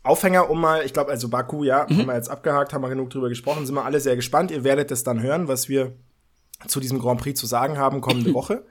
Aufhänger, 0.08 0.50
um 0.50 0.60
mal, 0.60 0.84
ich 0.84 0.92
glaube, 0.92 1.10
also 1.10 1.28
Baku, 1.28 1.64
ja, 1.64 1.80
haben 1.80 2.06
wir 2.06 2.14
jetzt 2.14 2.30
abgehakt, 2.30 2.72
haben 2.72 2.82
wir 2.82 2.88
genug 2.88 3.10
drüber 3.10 3.28
gesprochen, 3.28 3.66
sind 3.66 3.74
wir 3.74 3.84
alle 3.84 4.00
sehr 4.00 4.16
gespannt. 4.16 4.50
Ihr 4.50 4.64
werdet 4.64 4.90
es 4.90 5.04
dann 5.04 5.22
hören, 5.22 5.48
was 5.48 5.68
wir 5.68 5.92
zu 6.66 6.80
diesem 6.80 6.98
Grand 6.98 7.20
Prix 7.20 7.38
zu 7.38 7.46
sagen 7.46 7.78
haben 7.78 8.00
kommende 8.00 8.34
Woche. 8.34 8.64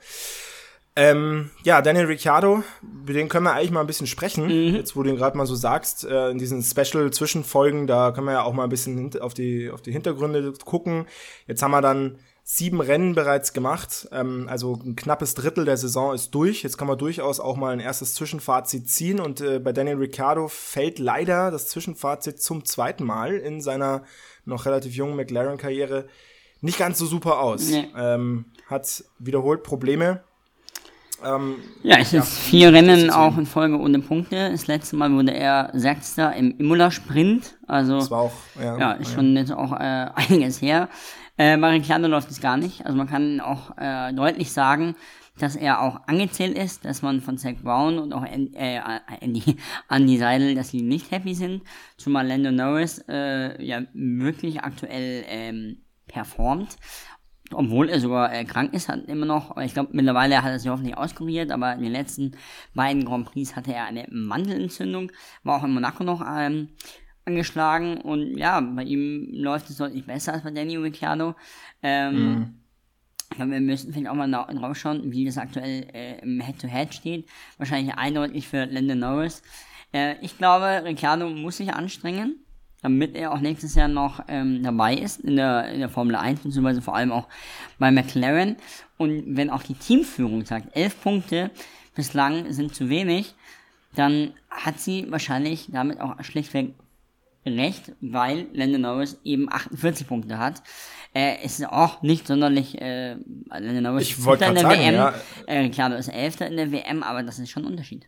Ähm, 0.96 1.52
ja, 1.64 1.84
Daniel 1.84 2.06
Ricciardo, 2.06 2.64
über 2.82 3.14
den 3.14 3.30
können 3.30 3.46
wir 3.46 3.54
eigentlich 3.54 3.70
mal 3.70 3.82
ein 3.82 3.88
bisschen 3.88 4.08
sprechen. 4.08 4.50
Jetzt, 4.50 4.96
wo 4.96 5.04
du 5.04 5.12
ihn 5.12 5.16
gerade 5.16 5.38
mal 5.38 5.46
so 5.46 5.54
sagst, 5.54 6.04
äh, 6.04 6.32
in 6.32 6.40
diesen 6.40 6.64
Special-Zwischenfolgen, 6.64 7.86
da 7.86 8.12
können 8.12 8.26
wir 8.26 8.34
ja 8.34 8.42
auch 8.42 8.54
mal 8.54 8.64
ein 8.64 8.70
bisschen 8.70 9.16
auf 9.22 9.36
die, 9.36 9.70
auf 9.70 9.84
die 9.84 9.92
Hintergründe 9.92 10.54
gucken. 10.66 11.06
Jetzt 11.46 11.62
haben 11.62 11.70
wir 11.70 11.82
dann 11.82 12.18
sieben 12.50 12.80
Rennen 12.80 13.14
bereits 13.14 13.52
gemacht. 13.52 14.08
Ähm, 14.14 14.48
also 14.50 14.80
ein 14.82 14.96
knappes 14.96 15.34
Drittel 15.34 15.66
der 15.66 15.76
Saison 15.76 16.16
ist 16.16 16.34
durch. 16.34 16.64
Jetzt 16.64 16.78
kann 16.78 16.88
man 16.88 16.98
durchaus 16.98 17.42
auch 17.42 17.58
mal 17.58 17.74
ein 17.74 17.82
erstes 17.82 18.14
Zwischenfazit 18.14 18.90
ziehen. 18.90 19.20
Und 19.20 19.42
äh, 19.42 19.60
bei 19.60 19.74
Daniel 19.74 19.98
Ricciardo 19.98 20.48
fällt 20.48 20.98
leider 20.98 21.52
das 21.52 21.68
Zwischenfazit 21.68 22.42
zum 22.42 22.64
zweiten 22.64 23.04
Mal 23.04 23.36
in 23.36 23.60
seiner 23.60 24.04
noch 24.46 24.66
relativ 24.66 24.96
jungen 24.96 25.18
McLaren-Karriere 25.18 26.08
nicht 26.62 26.80
ganz 26.80 26.98
so 26.98 27.06
super 27.06 27.42
aus. 27.42 27.70
Nee. 27.70 27.90
Ähm, 27.98 28.46
hat 28.70 29.04
wiederholt 29.20 29.64
Probleme. 29.64 30.22
Ähm, 31.22 31.58
Ja, 31.84 31.98
es 31.98 32.14
ist 32.14 32.30
vier 32.30 32.72
Rennen 32.72 33.10
auch 33.10 33.38
in 33.38 33.46
Folge 33.46 33.78
ohne 33.78 34.00
Punkte. 34.00 34.52
Das 34.52 34.68
letzte 34.68 34.96
Mal 34.96 35.12
wurde 35.12 35.34
er 35.34 35.70
Sechster 35.74 36.34
im 36.34 36.58
Imola-Sprint. 36.58 37.58
Also 37.68 38.00
das 38.00 38.10
war 38.10 38.22
auch, 38.22 38.34
ja, 38.58 38.78
Ja, 38.78 38.92
ist 38.94 39.12
schon 39.12 39.36
jetzt 39.36 39.52
auch 39.52 39.74
äh, 39.74 40.08
einiges 40.16 40.62
her. 40.62 40.88
Äh, 41.38 41.58
bei 41.58 41.70
Ricciardo 41.72 42.08
läuft 42.08 42.32
es 42.32 42.42
gar 42.42 42.58
nicht. 42.58 42.86
Also 42.86 42.98
man 42.98 43.08
kann 43.08 43.40
auch 43.40 43.78
äh, 43.78 44.14
deutlich 44.14 44.52
sagen, 44.52 44.96
dass 45.40 45.56
er 45.56 45.82
auch 45.82 46.08
angezählt 46.08 46.58
ist, 46.58 46.84
dass 46.86 47.04
man 47.04 47.22
von 47.22 47.38
Zach 47.38 47.56
Brown 47.62 48.00
und 48.00 48.12
auch 48.14 48.24
An- 48.24 48.54
äh, 48.56 48.80
Andy, 49.22 49.58
Andy 49.90 50.18
Seidel, 50.18 50.56
dass 50.56 50.70
sie 50.70 50.82
nicht 50.82 51.12
happy 51.12 51.36
sind. 51.36 51.62
Zumal 51.98 52.28
Lando 52.28 52.52
Norris 52.52 53.04
äh, 53.08 53.64
ja 53.64 53.84
wirklich 53.94 54.62
aktuell 54.64 55.24
ähm, 55.28 55.78
performt. 56.08 56.78
Obwohl 57.54 57.88
er 57.90 58.02
sogar 58.02 58.34
äh, 58.34 58.44
krank 58.44 58.74
ist, 58.74 58.90
hat 58.90 59.06
immer 59.06 59.26
noch, 59.26 59.56
ich 59.58 59.74
glaube 59.74 59.92
mittlerweile 59.94 60.44
hat 60.44 60.52
er 60.52 60.60
sich 60.60 60.70
hoffentlich 60.70 60.98
auskuriert, 60.98 61.52
aber 61.52 61.76
in 61.76 61.84
den 61.84 61.94
letzten 61.94 62.34
beiden 62.74 63.06
Grand 63.06 63.26
Prix 63.26 63.56
hatte 63.56 63.74
er 63.74 63.86
eine 63.86 64.06
Mandelentzündung, 64.12 65.12
war 65.44 65.58
auch 65.60 65.64
in 65.64 65.74
Monaco 65.74 66.04
noch 66.04 66.22
ähm, 66.28 66.70
angeschlagen 67.28 67.98
und 67.98 68.38
ja, 68.38 68.60
bei 68.60 68.84
ihm 68.84 69.28
läuft 69.32 69.70
es 69.70 69.78
deutlich 69.78 70.06
besser 70.06 70.34
als 70.34 70.44
bei 70.44 70.52
Danny 70.52 70.78
Ricciardo. 70.78 71.36
Ähm, 71.84 72.56
ich 73.30 73.36
glaube, 73.36 73.52
wir 73.52 73.60
müssen 73.60 73.92
vielleicht 73.92 74.10
auch 74.10 74.16
mal 74.16 74.32
drauf 74.32 74.78
schauen, 74.78 75.12
wie 75.12 75.26
das 75.26 75.38
aktuell 75.38 75.88
äh, 75.94 76.20
im 76.22 76.40
Head-to-Head 76.40 76.94
steht. 76.94 77.28
Wahrscheinlich 77.58 77.94
eindeutig 77.96 78.48
für 78.48 78.66
Landon 78.66 79.00
Norris. 79.00 79.44
Äh, 79.94 80.16
ich 80.22 80.38
glaube, 80.38 80.82
Ricciardo 80.86 81.30
muss 81.30 81.58
sich 81.58 81.74
anstrengen, 81.74 82.38
damit 82.82 83.16
er 83.16 83.34
auch 83.34 83.42
nächstes 83.42 83.76
Jahr 83.76 83.90
noch 83.90 84.24
ähm, 84.30 84.64
dabei 84.64 84.96
ist 84.96 85.20
in 85.20 85.36
der, 85.36 85.70
in 85.72 85.80
der 85.80 85.90
Formel 85.90 86.16
1, 86.16 86.40
beziehungsweise 86.40 86.82
vor 86.82 86.96
allem 86.96 87.12
auch 87.12 87.28
bei 87.78 87.92
McLaren. 87.92 88.56
Und 88.98 89.36
wenn 89.36 89.50
auch 89.50 89.64
die 89.64 89.76
Teamführung 89.76 90.46
sagt, 90.46 90.76
elf 90.76 91.00
Punkte 91.02 91.52
bislang 91.96 92.52
sind 92.54 92.74
zu 92.74 92.90
wenig, 92.90 93.36
dann 93.96 94.34
hat 94.50 94.80
sie 94.80 95.06
wahrscheinlich 95.10 95.68
damit 95.72 96.00
auch 96.00 96.24
schlichtweg 96.24 96.74
recht, 97.48 97.94
weil 98.02 98.48
Lando 98.54 98.78
Norris 98.78 99.20
eben 99.24 99.52
48 99.52 100.08
Punkte 100.08 100.38
hat. 100.38 100.62
Äh, 101.14 101.44
ist 101.44 101.66
auch 101.66 102.02
nicht 102.02 102.28
sonderlich, 102.28 102.80
äh, 102.80 103.16
Lando 103.50 103.82
Norris 103.82 104.04
Ich 104.04 104.18
ist 104.18 104.28
in 104.28 104.40
der 104.40 104.58
sagen, 104.58 104.80
WM, 104.80 104.94
ja. 104.94 105.14
äh, 105.48 105.60
Ricciardo 105.60 105.96
ist 105.96 106.10
Elfter 106.10 106.48
in 106.48 106.58
der 106.58 106.72
WM, 106.72 107.02
aber 107.04 107.24
das 107.24 107.40
ist 107.40 107.50
schon 107.50 107.64
ein 107.64 107.72
Unterschied. 107.72 108.08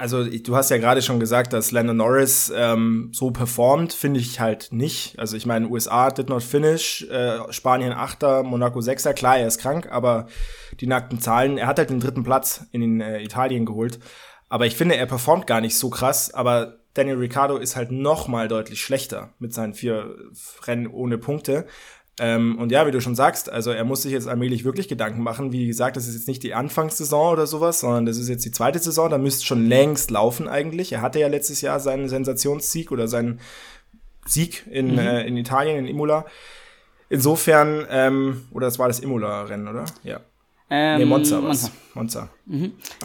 Also 0.00 0.24
du 0.24 0.54
hast 0.54 0.70
ja 0.70 0.78
gerade 0.78 1.02
schon 1.02 1.18
gesagt, 1.18 1.52
dass 1.52 1.72
Lando 1.72 1.92
Norris 1.92 2.52
ähm, 2.54 3.10
so 3.12 3.32
performt, 3.32 3.92
finde 3.92 4.20
ich 4.20 4.38
halt 4.38 4.68
nicht. 4.70 5.18
Also 5.18 5.36
ich 5.36 5.44
meine, 5.44 5.68
USA 5.68 6.10
did 6.12 6.28
not 6.28 6.44
finish, 6.44 7.02
äh, 7.10 7.52
Spanien 7.52 7.92
Achter, 7.92 8.44
Monaco 8.44 8.80
Sechster, 8.80 9.12
klar, 9.12 9.38
er 9.38 9.48
ist 9.48 9.58
krank, 9.58 9.88
aber 9.90 10.28
die 10.80 10.86
nackten 10.86 11.18
Zahlen, 11.18 11.58
er 11.58 11.66
hat 11.66 11.78
halt 11.78 11.90
den 11.90 11.98
dritten 11.98 12.22
Platz 12.22 12.64
in 12.70 13.00
äh, 13.00 13.20
Italien 13.20 13.66
geholt. 13.66 13.98
Aber 14.48 14.66
ich 14.66 14.76
finde, 14.76 14.96
er 14.96 15.06
performt 15.06 15.48
gar 15.48 15.60
nicht 15.60 15.76
so 15.76 15.90
krass, 15.90 16.32
aber 16.32 16.78
Daniel 16.98 17.16
Ricciardo 17.18 17.56
ist 17.56 17.76
halt 17.76 17.90
noch 17.90 18.28
mal 18.28 18.48
deutlich 18.48 18.80
schlechter 18.80 19.30
mit 19.38 19.54
seinen 19.54 19.74
vier 19.74 20.16
Rennen 20.66 20.86
ohne 20.86 21.16
Punkte. 21.18 21.66
Ähm, 22.20 22.58
und 22.58 22.72
ja, 22.72 22.86
wie 22.86 22.90
du 22.90 23.00
schon 23.00 23.14
sagst, 23.14 23.48
also 23.50 23.70
er 23.70 23.84
muss 23.84 24.02
sich 24.02 24.10
jetzt 24.12 24.26
allmählich 24.26 24.64
wirklich 24.64 24.88
Gedanken 24.88 25.22
machen. 25.22 25.52
Wie 25.52 25.66
gesagt, 25.66 25.96
das 25.96 26.08
ist 26.08 26.14
jetzt 26.14 26.28
nicht 26.28 26.42
die 26.42 26.54
Anfangssaison 26.54 27.32
oder 27.32 27.46
sowas, 27.46 27.80
sondern 27.80 28.06
das 28.06 28.18
ist 28.18 28.28
jetzt 28.28 28.44
die 28.44 28.50
zweite 28.50 28.80
Saison. 28.80 29.08
Da 29.08 29.18
müsste 29.18 29.44
schon 29.46 29.66
längst 29.66 30.10
laufen 30.10 30.48
eigentlich. 30.48 30.92
Er 30.92 31.00
hatte 31.00 31.20
ja 31.20 31.28
letztes 31.28 31.60
Jahr 31.60 31.78
seinen 31.78 32.08
Sensationssieg 32.08 32.90
oder 32.90 33.06
seinen 33.06 33.40
Sieg 34.26 34.66
in, 34.68 34.98
äh, 34.98 35.24
in 35.26 35.36
Italien, 35.36 35.78
in 35.78 35.86
Imola. 35.86 36.26
Insofern, 37.08 37.86
ähm, 37.88 38.46
oder 38.50 38.66
das 38.66 38.78
war 38.78 38.88
das 38.88 38.98
Imola-Rennen, 39.00 39.68
oder? 39.68 39.84
Ja. 40.02 40.20
Ähm, 40.70 40.98
Nee, 40.98 41.04
Monza 41.06 41.42
war's. 41.42 41.70
Monza. 41.94 42.28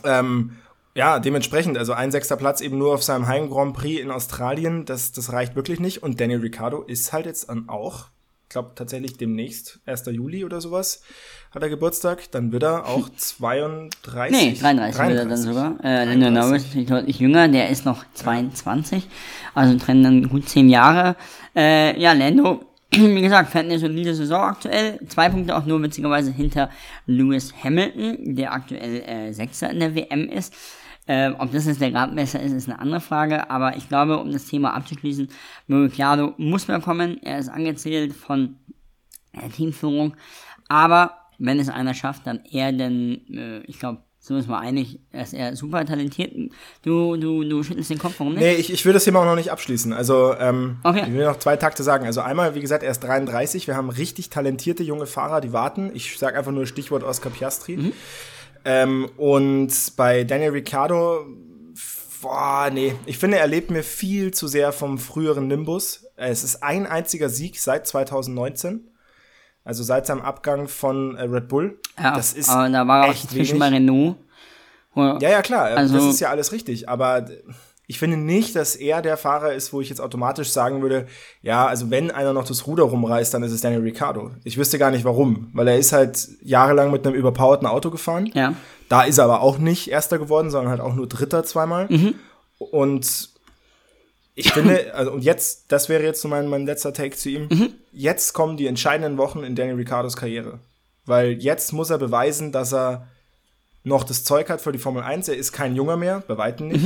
Ähm, 0.04 0.58
ja, 0.96 1.20
dementsprechend, 1.20 1.78
also 1.78 1.94
ein 1.94 2.12
sechster 2.12 2.38
Platz 2.38 2.62
eben 2.62 2.78
nur 2.78 2.94
auf 2.94 3.04
seinem 3.04 3.28
Heim 3.28 3.50
Grand 3.50 3.74
Prix 3.76 4.00
in 4.00 4.12
Australien, 4.12 4.86
das, 4.86 5.12
das 5.12 5.34
reicht 5.34 5.56
wirklich 5.56 5.80
nicht. 5.80 6.04
Und 6.04 6.20
Daniel 6.20 6.42
Ricciardo 6.42 6.84
ist 6.84 7.12
halt 7.14 7.26
jetzt 7.26 7.50
dann 7.50 7.68
auch, 7.68 8.10
ich 8.44 8.50
glaube 8.50 8.74
tatsächlich 8.76 9.18
demnächst, 9.18 9.80
1. 9.88 10.06
Juli 10.12 10.46
oder 10.46 10.62
sowas, 10.62 11.02
hat 11.50 11.64
er 11.64 11.70
Geburtstag. 11.70 12.30
Dann 12.32 12.52
wird 12.52 12.64
er 12.64 12.86
auch 12.86 13.10
32. 13.16 14.32
Nee, 14.32 14.54
33, 14.60 15.08
wird 15.08 15.18
er 15.18 15.26
dann 15.26 15.38
sogar. 15.38 15.76
Äh, 15.84 16.06
Lando 16.06 16.26
33. 16.26 16.32
Norris 16.32 16.76
ist 16.76 16.90
deutlich 16.92 17.20
jünger, 17.20 17.48
der 17.48 17.70
ist 17.70 17.86
noch 17.86 18.06
22. 18.14 19.08
Also 19.56 19.78
trennen 19.78 20.04
dann 20.04 20.30
gut 20.30 20.48
10 20.48 20.70
Jahre. 20.70 21.16
Äh, 21.56 22.00
ja, 22.00 22.14
Lando, 22.14 22.66
wie 22.92 23.22
gesagt, 23.22 23.50
fährt 23.50 23.66
eine 23.66 23.80
solide 23.80 24.14
Saison 24.14 24.42
aktuell. 24.42 25.00
Zwei 25.08 25.30
Punkte 25.30 25.56
auch 25.58 25.66
nur 25.66 25.82
witzigerweise 25.82 26.32
hinter 26.32 26.70
Lewis 27.08 27.52
Hamilton, 27.64 28.36
der 28.36 28.54
aktuell 28.54 29.02
äh, 29.02 29.34
Sechster 29.34 29.72
in 29.72 29.80
der 29.80 29.96
WM 29.96 30.30
ist. 30.30 30.54
Ähm, 31.06 31.36
ob 31.38 31.52
das 31.52 31.66
jetzt 31.66 31.82
der 31.82 31.92
Gradmesser 31.92 32.40
ist, 32.42 32.54
ist 32.54 32.70
eine 32.70 32.80
andere 32.80 33.02
Frage. 33.02 33.50
Aber 33.50 33.76
ich 33.76 33.90
glaube, 33.90 34.18
um 34.20 34.32
das 34.32 34.46
Thema 34.46 34.74
abzuschließen, 34.74 35.28
Ricciardo 35.70 36.34
muss 36.38 36.68
mehr 36.68 36.80
kommen. 36.80 37.22
Er 37.24 37.40
ist 37.40 37.50
angezählt 37.50 38.14
von 38.14 38.56
der 39.36 39.50
Teamführung. 39.52 40.16
Aber 40.70 41.12
wenn 41.40 41.60
es 41.60 41.70
einer 41.70 41.94
schafft, 41.94 42.26
dann 42.26 42.42
er, 42.50 42.72
denn 42.72 43.22
äh, 43.34 43.60
ich 43.66 43.80
glaube, 43.80 44.02
so 44.20 44.38
ist 44.38 44.48
man 44.48 44.64
einig, 44.64 45.02
dass 45.12 45.34
er 45.34 45.58
super 45.58 45.84
talentiert. 45.86 46.32
Du, 46.84 47.18
du, 47.18 47.44
du 47.44 47.62
schüttelst 47.62 47.90
den 47.90 47.98
Kopf, 47.98 48.14
warum 48.20 48.36
nicht? 48.36 48.42
Nee, 48.44 48.54
ich, 48.54 48.72
ich 48.72 48.86
will 48.86 48.94
das 48.94 49.04
Thema 49.04 49.20
auch 49.20 49.26
noch 49.26 49.36
nicht 49.36 49.52
abschließen. 49.52 49.92
Also, 49.92 50.34
ähm, 50.40 50.78
Okay. 50.84 51.04
ich 51.06 51.14
will 51.14 51.26
noch 51.26 51.40
zwei 51.40 51.58
Takte 51.58 51.84
sagen. 51.84 52.06
Also 52.06 52.22
einmal, 52.22 52.56
wie 52.56 52.62
gesagt, 52.62 52.84
er 52.84 52.92
ist 52.92 53.02
33. 53.02 53.68
Wir 53.68 53.76
haben 53.76 53.90
richtig 53.90 54.30
talentierte 54.30 54.84
junge 54.84 55.08
Fahrer, 55.08 55.42
die 55.42 55.52
warten. 55.52 55.92
Ich 55.94 56.18
sage 56.18 56.38
einfach 56.38 56.54
nur 56.54 56.66
Stichwort 56.66 57.04
Oscar 57.04 57.32
Piastri. 57.32 57.92
Ähm, 58.66 59.10
und 59.18 59.72
bei 59.98 60.24
Daniel 60.24 60.52
Ricciardo, 60.52 61.26
boah, 62.22 62.70
nee, 62.72 62.96
ich 63.06 63.18
finde, 63.18 63.38
er 63.38 63.48
lebt 63.48 63.72
mir 63.72 63.84
viel 63.84 64.32
zu 64.34 64.48
sehr 64.48 64.72
vom 64.72 64.98
früheren 64.98 65.48
Nimbus. 65.48 66.06
Es 66.16 66.44
ist 66.44 66.64
ein 66.64 66.86
einziger 66.88 67.30
Sieg 67.30 67.60
seit 67.60 67.86
2019. 67.88 68.90
Also 69.66 69.84
seit 69.84 70.06
seinem 70.06 70.22
Abgang 70.22 70.68
von 70.68 71.16
äh, 71.16 71.24
Red 71.24 71.48
Bull. 71.48 71.80
ja, 71.98 72.16
das 72.16 72.34
ist 72.34 72.50
aber 72.50 72.70
da 72.70 72.86
war 72.88 73.06
auch 73.06 73.12
echt 73.12 73.30
zwischen 73.32 73.60
wenig. 73.62 73.74
Renault. 73.74 74.16
Ja, 74.96 75.18
ja, 75.30 75.42
klar, 75.42 75.66
Also- 75.78 75.96
das 75.96 76.06
ist 76.06 76.20
ja 76.20 76.30
alles 76.30 76.52
richtig. 76.52 76.88
Aber 76.90 77.26
ich 77.86 78.00
finde 78.00 78.18
nicht, 78.18 78.56
dass 78.56 78.76
er 78.76 79.02
der 79.02 79.18
Fahrer 79.18 79.54
ist, 79.54 79.74
wo 79.74 79.82
ich 79.82 79.90
jetzt 79.90 80.00
automatisch 80.00 80.52
sagen 80.52 80.82
würde, 80.82 81.06
ja, 81.42 81.68
also 81.68 81.92
wenn 81.92 82.12
einer 82.12 82.32
noch 82.32 82.46
das 82.46 82.66
Ruder 82.66 82.84
rumreißt, 82.84 83.34
dann 83.34 83.44
ist 83.44 83.52
es 83.52 83.62
Daniel 83.62 83.82
Ricciardo. 83.82 84.32
Ich 84.46 84.58
wüsste 84.58 84.80
gar 84.80 84.90
nicht 84.90 85.04
warum, 85.04 85.50
weil 85.54 85.68
er 85.68 85.78
ist 85.78 85.92
halt 85.92 86.30
jahrelang 86.42 86.92
mit 86.92 87.06
einem 87.06 87.16
überpowerten 87.16 87.68
Auto 87.68 87.92
gefahren. 87.92 88.32
Ja. 88.34 88.56
Da 88.88 89.04
ist 89.04 89.18
er 89.18 89.26
aber 89.26 89.42
auch 89.42 89.58
nicht 89.58 89.90
Erster 89.90 90.18
geworden, 90.18 90.50
sondern 90.50 90.72
halt 90.72 90.82
auch 90.82 90.96
nur 90.96 91.08
Dritter 91.08 91.44
zweimal. 91.44 91.88
Und 92.58 93.30
ich 94.36 94.52
finde, 94.54 94.94
also 94.96 95.12
und 95.12 95.24
jetzt, 95.24 95.66
das 95.72 95.90
wäre 95.90 96.04
jetzt 96.04 96.22
so 96.22 96.30
mein, 96.30 96.48
mein 96.48 96.66
letzter 96.66 96.94
Take 96.94 97.18
zu 97.18 97.30
ihm. 97.30 97.50
Jetzt 97.92 98.34
kommen 98.34 98.56
die 98.56 98.68
entscheidenden 98.68 99.18
Wochen 99.18 99.44
in 99.44 99.56
Daniel 99.56 99.76
Ricciardos 99.76 100.16
Karriere. 100.16 100.60
Weil 101.06 101.34
jetzt 101.34 101.74
muss 101.74 101.90
er 101.90 101.98
beweisen, 101.98 102.54
dass 102.54 102.74
er 102.74 103.08
noch 103.84 104.06
das 104.06 104.24
Zeug 104.24 104.50
hat 104.50 104.62
für 104.62 104.72
die 104.72 104.80
Formel 104.80 105.04
1. 105.04 105.28
Er 105.28 105.36
ist 105.36 105.52
kein 105.52 105.76
Junger 105.76 105.98
mehr, 105.98 106.24
bei 106.26 106.38
Weitem 106.38 106.70
nicht. 106.70 106.86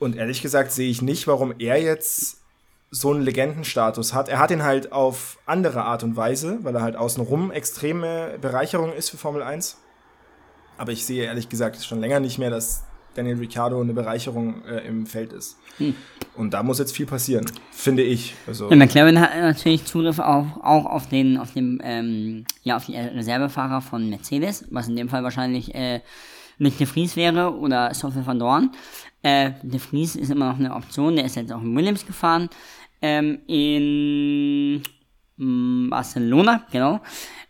Und 0.00 0.16
ehrlich 0.16 0.42
gesagt 0.42 0.72
sehe 0.72 0.90
ich 0.90 1.02
nicht, 1.02 1.28
warum 1.28 1.54
er 1.58 1.80
jetzt 1.80 2.38
so 2.90 3.12
einen 3.12 3.22
Legendenstatus 3.22 4.14
hat. 4.14 4.28
Er 4.28 4.40
hat 4.40 4.50
ihn 4.50 4.64
halt 4.64 4.90
auf 4.90 5.38
andere 5.46 5.82
Art 5.82 6.02
und 6.02 6.16
Weise, 6.16 6.58
weil 6.62 6.74
er 6.74 6.82
halt 6.82 6.96
außenrum 6.96 7.52
extreme 7.52 8.36
Bereicherung 8.40 8.92
ist 8.92 9.10
für 9.10 9.18
Formel 9.18 9.42
1. 9.42 9.76
Aber 10.76 10.90
ich 10.90 11.04
sehe 11.04 11.24
ehrlich 11.24 11.48
gesagt 11.48 11.84
schon 11.84 12.00
länger 12.00 12.18
nicht 12.18 12.38
mehr, 12.38 12.50
dass 12.50 12.82
Daniel 13.14 13.36
Ricciardo 13.36 13.80
eine 13.80 13.92
Bereicherung 13.92 14.64
äh, 14.64 14.86
im 14.86 15.06
Feld 15.06 15.32
ist. 15.32 15.58
Und 16.34 16.54
da 16.54 16.62
muss 16.62 16.78
jetzt 16.78 16.96
viel 16.96 17.06
passieren, 17.06 17.44
finde 17.70 18.02
ich. 18.02 18.34
Also, 18.46 18.70
Ja, 18.70 18.76
McLaren 18.76 19.20
hat 19.20 19.36
natürlich 19.36 19.84
Zugriff 19.84 20.18
auf, 20.18 20.46
auch 20.62 20.86
auf 20.86 21.08
den, 21.08 21.36
auf 21.36 21.52
dem, 21.52 21.80
ähm, 21.84 22.44
ja, 22.62 22.76
auf 22.76 22.86
die 22.86 22.96
Reservefahrer 22.96 23.82
von 23.82 24.08
Mercedes, 24.08 24.64
was 24.70 24.88
in 24.88 24.96
dem 24.96 25.08
Fall 25.08 25.22
wahrscheinlich 25.22 25.74
äh, 25.74 26.00
Nick 26.58 26.78
de 26.78 26.86
Vries 26.86 27.16
wäre 27.16 27.54
oder 27.54 27.92
Stoffel 27.94 28.24
van 28.24 28.38
Dorn. 28.38 28.70
Äh, 29.22 29.52
de 29.62 29.78
Vries 29.78 30.16
ist 30.16 30.30
immer 30.30 30.50
noch 30.50 30.58
eine 30.58 30.74
Option, 30.74 31.16
der 31.16 31.26
ist 31.26 31.36
jetzt 31.36 31.52
auch 31.52 31.62
in 31.62 31.76
Williams 31.76 32.06
gefahren. 32.06 32.48
Ähm, 33.02 33.40
in 33.46 34.82
mm, 35.36 35.90
Barcelona, 35.90 36.66
genau. 36.70 37.00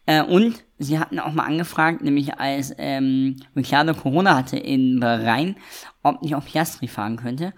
Äh, 0.07 0.23
und 0.23 0.65
sie 0.79 0.99
hatten 0.99 1.19
auch 1.19 1.33
mal 1.33 1.45
angefragt, 1.45 2.03
nämlich 2.03 2.35
als 2.35 2.75
ähm, 2.79 3.37
Ricciardo 3.55 3.95
Corona 3.95 4.37
hatte 4.37 4.57
in 4.57 5.01
Bahrain, 5.01 5.57
ob 6.03 6.23
nicht 6.23 6.35
auch 6.35 6.45
Piastri 6.45 6.89
fahren 6.89 7.17
könnte. 7.17 7.53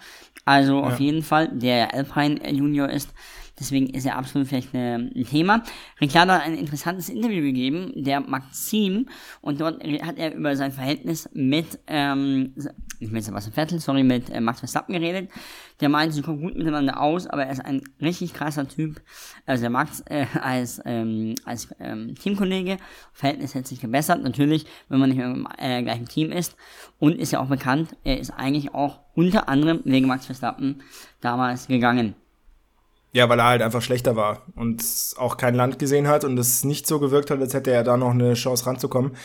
Also 0.45 0.83
auf 0.83 0.99
jeden 0.99 1.23
Fall, 1.23 1.49
der 1.53 1.95
Alpine 1.95 2.51
Junior 2.51 2.89
ist. 2.89 3.15
Deswegen 3.59 3.89
ist 3.91 4.07
er 4.07 4.17
absolut 4.17 4.49
vielleicht 4.49 4.75
ein 4.75 5.13
Thema. 5.29 5.63
Ricciardo 6.01 6.33
hat 6.33 6.43
ein 6.43 6.55
interessantes 6.55 7.09
Interview 7.09 7.43
gegeben, 7.43 7.93
der 7.95 8.21
Maxim, 8.21 9.09
und 9.41 9.61
dort 9.61 9.83
hat 9.85 10.19
er 10.19 10.35
über 10.35 10.57
sein 10.57 10.73
Verhältnis 10.73 11.29
mit, 11.35 11.79
ähm, 11.87 12.55
nicht 12.99 13.13
mit 13.13 13.25
Sebastian 13.25 13.53
Vettel, 13.53 13.79
sorry, 13.81 14.03
mit 14.03 14.31
äh, 14.31 14.41
Max 14.41 14.61
Verstappen 14.61 14.95
geredet. 14.95 15.31
Der 15.81 15.89
meinte, 15.89 16.15
sie 16.15 16.23
kommen 16.23 16.41
gut 16.41 16.57
miteinander 16.57 17.01
aus, 17.01 17.27
aber 17.27 17.45
er 17.45 17.53
ist 17.53 17.65
ein 17.65 17.83
richtig 18.01 18.33
krasser 18.33 18.67
Typ. 18.69 19.03
Also 19.47 19.63
der 19.63 19.71
Max 19.71 20.03
äh, 20.07 20.27
als, 20.41 20.81
ähm, 20.85 21.35
als 21.45 21.69
ähm, 21.79 22.15
Teamkollege, 22.15 22.79
Verhältnis 23.13 23.55
hat 23.55 23.67
sich 23.67 23.81
gebessert, 23.81 24.23
natürlich, 24.23 24.65
wenn 24.89 25.01
man 25.01 25.11
nicht 25.11 25.19
mehr 25.19 25.31
im 25.31 25.49
äh, 25.59 25.83
gleichen 25.83 26.07
Team 26.07 26.33
ist. 26.33 26.57
Und 26.99 27.19
ist 27.19 27.33
ja 27.33 27.41
auch 27.41 27.49
bekannt, 27.49 27.97
er 28.05 28.19
ist 28.19 28.31
eigentlich 28.31 28.73
auch 28.75 29.01
unter 29.15 29.49
anderem 29.49 29.81
wegen 29.85 30.07
Max 30.07 30.27
Verstappen 30.27 30.83
damals 31.21 31.67
gegangen. 31.67 32.15
Ja, 33.15 33.29
weil 33.29 33.39
er 33.39 33.45
halt 33.45 33.61
einfach 33.63 33.83
schlechter 33.83 34.17
war 34.17 34.47
und 34.57 34.83
auch 35.19 35.37
kein 35.37 35.55
Land 35.55 35.79
gesehen 35.79 36.09
hat 36.09 36.25
und 36.25 36.39
es 36.39 36.65
nicht 36.65 36.87
so 36.87 36.99
gewirkt 36.99 37.31
hat, 37.31 37.41
als 37.41 37.53
hätte 37.53 37.71
er 37.71 37.85
da 37.85 37.99
noch 37.99 38.13
eine 38.13 38.33
Chance 38.33 38.65
ranzukommen. 38.65 39.17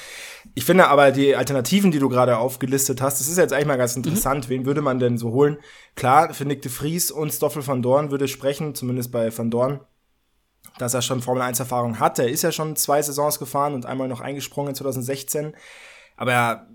Ich 0.55 0.65
finde 0.65 0.89
aber 0.89 1.11
die 1.11 1.37
Alternativen, 1.37 1.91
die 1.91 1.99
du 1.99 2.09
gerade 2.09 2.37
aufgelistet 2.37 3.01
hast, 3.01 3.21
das 3.21 3.29
ist 3.29 3.37
jetzt 3.37 3.53
eigentlich 3.53 3.67
mal 3.67 3.77
ganz 3.77 3.95
interessant. 3.95 4.49
Wen 4.49 4.65
würde 4.65 4.81
man 4.81 4.99
denn 4.99 5.17
so 5.17 5.31
holen? 5.31 5.57
Klar, 5.95 6.33
für 6.33 6.43
Nick 6.43 6.63
de 6.63 6.71
Vries 6.71 7.11
und 7.11 7.31
Stoffel 7.31 7.65
van 7.65 7.81
Dorn 7.81 8.11
würde 8.11 8.27
sprechen, 8.27 8.75
zumindest 8.75 9.13
bei 9.13 9.35
van 9.35 9.49
Dorn, 9.49 9.79
dass 10.79 10.93
er 10.93 11.01
schon 11.01 11.21
Formel 11.21 11.43
1 11.43 11.61
Erfahrung 11.61 11.97
hat. 11.97 12.19
Er 12.19 12.27
ist 12.27 12.41
ja 12.41 12.51
schon 12.51 12.75
zwei 12.75 13.01
Saisons 13.01 13.39
gefahren 13.39 13.73
und 13.73 13.85
einmal 13.85 14.09
noch 14.09 14.19
eingesprungen 14.19 14.71
in 14.71 14.75
2016. 14.75 15.55
Aber 16.17 16.33
er, 16.33 16.67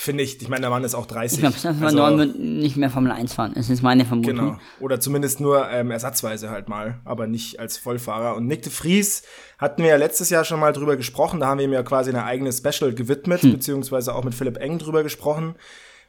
finde 0.00 0.24
ich, 0.24 0.40
ich 0.40 0.48
meine, 0.48 0.62
der 0.62 0.70
Mann 0.70 0.82
ist 0.82 0.94
auch 0.94 1.04
30. 1.04 1.36
Ich 1.36 1.40
glaube, 1.42 1.58
Stefan 1.58 1.84
Also- 1.84 1.96
Dorn 1.98 2.16
wird 2.18 2.38
nicht 2.38 2.76
mehr 2.78 2.88
Formel 2.88 3.12
1 3.12 3.34
fahren. 3.34 3.52
Das 3.54 3.68
ist 3.68 3.82
meine 3.82 4.06
Vermutung. 4.06 4.34
Genau. 4.36 4.58
Oder 4.80 4.98
zumindest 4.98 5.40
nur 5.40 5.68
ähm, 5.70 5.90
ersatzweise 5.90 6.48
halt 6.48 6.68
mal, 6.70 6.98
aber 7.04 7.26
nicht 7.26 7.60
als 7.60 7.76
Vollfahrer. 7.76 8.34
Und 8.34 8.46
Nick 8.46 8.62
de 8.62 8.72
Vries 8.72 9.22
hatten 9.58 9.82
wir 9.82 9.90
ja 9.90 9.96
letztes 9.96 10.30
Jahr 10.30 10.44
schon 10.44 10.58
mal 10.58 10.72
drüber 10.72 10.96
gesprochen. 10.96 11.38
Da 11.40 11.48
haben 11.48 11.58
wir 11.58 11.66
ihm 11.66 11.72
ja 11.74 11.82
quasi 11.82 12.08
eine 12.10 12.24
eigene 12.24 12.50
Special 12.52 12.94
gewidmet, 12.94 13.42
beziehungsweise 13.42 14.14
auch 14.14 14.24
mit 14.24 14.34
Philipp 14.34 14.56
Eng 14.56 14.78
drüber 14.78 15.02
gesprochen, 15.02 15.54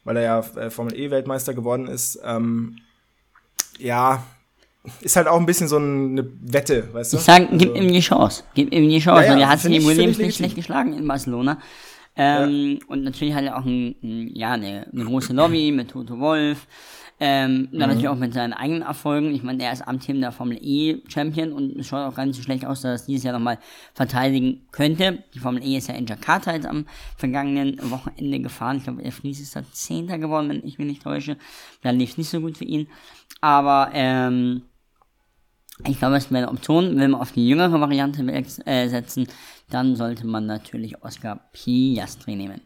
weil 0.05 0.15
er 0.17 0.23
ja 0.23 0.39
äh, 0.55 0.69
Formel 0.69 0.97
E-Weltmeister 0.97 1.53
geworden 1.53 1.87
ist. 1.87 2.17
Ähm, 2.23 2.77
ja, 3.77 4.23
ist 5.01 5.15
halt 5.15 5.27
auch 5.27 5.37
ein 5.39 5.45
bisschen 5.45 5.67
so 5.67 5.75
eine 5.77 6.25
Wette, 6.41 6.93
weißt 6.93 7.13
du? 7.13 7.17
Ich 7.17 7.23
sage, 7.23 7.49
gib 7.51 7.71
Also- 7.71 7.81
ihm 7.81 7.91
die 7.91 7.99
Chance. 7.99 8.43
Gib 8.55 8.71
ihm 8.73 8.89
die 8.89 8.99
Chance. 8.99 9.25
Ja, 9.25 9.33
ja, 9.35 9.39
er 9.41 9.49
hat 9.49 9.59
sich 9.59 9.71
find 9.73 9.85
Williams 9.85 10.17
ich 10.17 10.25
nicht 10.25 10.35
schlecht 10.37 10.55
geschlagen 10.55 10.93
in 10.93 11.07
Barcelona. 11.07 11.59
Ähm, 12.15 12.79
Und 12.87 13.03
natürlich 13.03 13.33
hat 13.33 13.43
er 13.45 13.57
auch 13.57 13.65
ein, 13.65 13.95
ein, 14.03 14.35
ja, 14.35 14.51
eine, 14.51 14.87
eine 14.91 15.05
große 15.05 15.33
Lobby 15.33 15.71
mit 15.71 15.91
Toto 15.91 16.19
Wolf. 16.19 16.67
Ähm, 17.23 17.69
Mhm. 17.71 17.77
dann 17.79 17.89
natürlich 17.89 18.07
auch 18.07 18.15
mit 18.17 18.33
seinen 18.33 18.53
eigenen 18.53 18.81
Erfolgen. 18.81 19.33
Ich 19.35 19.43
meine, 19.43 19.63
er 19.63 19.71
ist 19.71 19.87
amtierender 19.87 20.31
Formel 20.31 20.57
E 20.59 21.03
Champion 21.07 21.51
und 21.53 21.77
es 21.77 21.85
schaut 21.87 21.99
auch 22.11 22.15
gar 22.15 22.25
nicht 22.25 22.35
so 22.35 22.41
schlecht 22.41 22.65
aus, 22.65 22.81
dass 22.81 22.89
er 22.89 22.95
es 22.95 23.05
dieses 23.05 23.23
Jahr 23.23 23.33
nochmal 23.33 23.59
verteidigen 23.93 24.65
könnte. 24.71 25.23
Die 25.35 25.39
Formel 25.39 25.63
E 25.63 25.77
ist 25.77 25.87
ja 25.87 25.93
in 25.93 26.07
Jakarta 26.07 26.51
jetzt 26.53 26.65
am 26.65 26.87
vergangenen 27.17 27.77
Wochenende 27.91 28.39
gefahren. 28.39 28.77
Ich 28.77 28.85
glaube, 28.85 29.03
er 29.03 29.11
Fries 29.11 29.39
ist 29.39 29.55
da 29.55 29.61
Zehnter 29.71 30.17
geworden, 30.17 30.49
wenn 30.49 30.65
ich 30.65 30.79
mich 30.79 30.87
nicht 30.87 31.03
täusche. 31.03 31.37
Da 31.83 31.91
lief 31.91 32.09
es 32.09 32.17
nicht 32.17 32.29
so 32.29 32.41
gut 32.41 32.57
für 32.57 32.65
ihn. 32.65 32.87
Aber 33.39 33.91
ähm, 33.93 34.63
ich 35.87 35.99
glaube, 35.99 36.15
es 36.17 36.31
wäre 36.31 36.43
eine 36.43 36.51
Option. 36.51 36.97
Wenn 36.99 37.11
man 37.11 37.21
auf 37.21 37.31
die 37.31 37.47
jüngere 37.47 37.79
Variante 37.79 38.21
äh, 38.65 38.87
setzen, 38.89 39.27
dann 39.69 39.95
sollte 39.95 40.25
man 40.27 40.45
natürlich 40.45 41.03
Oscar 41.03 41.39
Piastri 41.53 42.35
nehmen. 42.35 42.61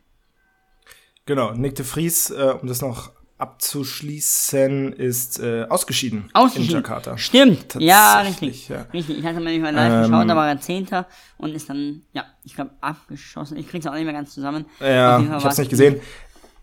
Genau, 1.26 1.52
Nick 1.54 1.76
de 1.76 1.86
Vries, 1.86 2.30
äh, 2.30 2.56
um 2.62 2.68
das 2.68 2.82
noch 2.82 3.12
abzuschließen, 3.38 4.94
ist 4.94 5.40
äh, 5.40 5.66
ausgeschieden, 5.70 6.30
Ausgeschieden. 6.34 6.70
in 6.78 6.82
Jakarta. 6.84 7.18
Stimmt, 7.18 7.76
ja, 7.80 8.16
Tatsächlich, 8.24 8.50
richtig. 8.52 8.70
ja. 8.70 8.82
Richtig, 8.94 9.18
ich 9.20 9.26
hatte 9.26 9.40
mir 9.40 9.52
nicht 9.52 9.62
mal 9.62 9.74
live 9.74 9.92
Ähm, 10.06 10.12
geschaut, 10.12 10.30
da 10.30 10.36
war 10.36 10.48
er 10.48 10.60
Zehnter 10.62 11.06
und 11.38 11.54
ist 11.54 11.70
dann, 11.70 12.04
ja, 12.14 12.24
ich 12.44 12.56
glaube, 12.56 12.72
abgeschossen. 12.82 13.58
Ich 13.58 13.68
krieg's 13.68 13.86
auch 13.88 13.94
nicht 13.94 14.06
mehr 14.06 14.14
ganz 14.14 14.34
zusammen. 14.34 14.66
Ja, 14.80 15.20
ich 15.20 15.30
hab's 15.30 15.58
nicht 15.58 15.70
gesehen. 15.70 16.00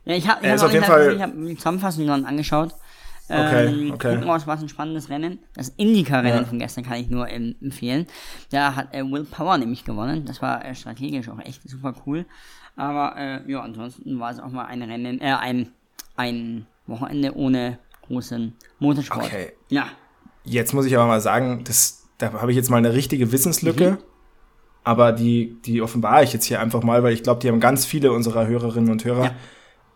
Ja, 0.05 0.17
ich 0.17 0.27
habe 0.29 0.41
ich 0.41 0.47
Er 0.47 0.51
hab 0.53 0.57
ist 0.57 0.63
auch 0.63 0.67
auf 0.67 0.73
nicht 0.73 0.75
jeden 0.75 0.81
live 0.83 0.89
Fall- 0.89 1.05
gesehen, 1.05 1.17
ich 1.17 1.23
habe 1.23 1.47
die 1.49 1.57
Zusammenfassung 1.57 2.07
dann 2.07 2.25
angeschaut. 2.25 2.75
Okay, 3.29 3.67
Ähm, 3.67 3.93
okay. 3.93 4.15
Gucken 4.17 4.31
uns, 4.31 4.47
was 4.47 4.61
ein 4.63 4.69
spannendes 4.69 5.09
Rennen. 5.09 5.39
Das 5.55 5.71
Indycar-Rennen 5.71 6.39
Ja. 6.41 6.45
von 6.45 6.59
gestern 6.59 6.85
kann 6.85 6.97
ich 6.99 7.09
nur 7.09 7.29
ähm, 7.29 7.55
empfehlen. 7.63 8.07
Da 8.51 8.75
hat 8.75 8.95
äh, 8.95 9.03
Will 9.03 9.25
Power 9.25 9.57
nämlich 9.59 9.85
gewonnen. 9.85 10.25
Das 10.27 10.43
war 10.43 10.65
äh, 10.65 10.75
strategisch 10.75 11.29
auch 11.29 11.39
echt 11.39 11.69
super 11.69 11.95
cool. 12.07 12.27
Aber 12.77 13.15
äh, 13.17 13.51
ja, 13.51 13.61
ansonsten 13.61 14.19
war 14.19 14.31
es 14.31 14.41
auch 14.41 14.51
mal 14.51 14.65
ein 14.67 14.83
Rennen, 14.83 15.21
äh, 15.21 15.35
ein, 15.35 15.73
ein 16.17 16.67
Wochenende 16.87 17.35
ohne 17.37 17.79
großen 18.07 18.55
Motorsport. 18.81 19.27
Okay. 19.27 19.53
Ja. 19.69 19.87
Jetzt 20.45 20.75
muss 20.75 20.87
ich 20.87 20.97
aber 20.97 21.07
mal 21.07 21.21
sagen, 21.21 21.63
das, 21.65 22.09
da 22.19 22.33
habe 22.33 22.51
ich 22.51 22.57
jetzt 22.57 22.71
mal 22.71 22.79
eine 22.79 22.93
richtige 22.93 23.31
Wissenslücke. 23.31 23.93
Mhm. 23.93 23.99
Aber 24.85 25.13
die, 25.13 25.57
die 25.65 25.81
offenbare 25.81 26.25
ich 26.25 26.33
jetzt 26.33 26.47
hier 26.47 26.61
einfach 26.61 26.83
mal, 26.83 27.05
weil 27.05 27.13
ich 27.15 27.23
glaube, 27.23 27.41
die 27.41 27.49
haben 27.49 27.61
ganz 27.61 27.87
viele 27.87 28.11
unserer 28.11 28.49
Hörerinnen 28.49 28.91
und 28.91 29.05
Hörer. 29.05 29.25
Ja. 29.27 29.35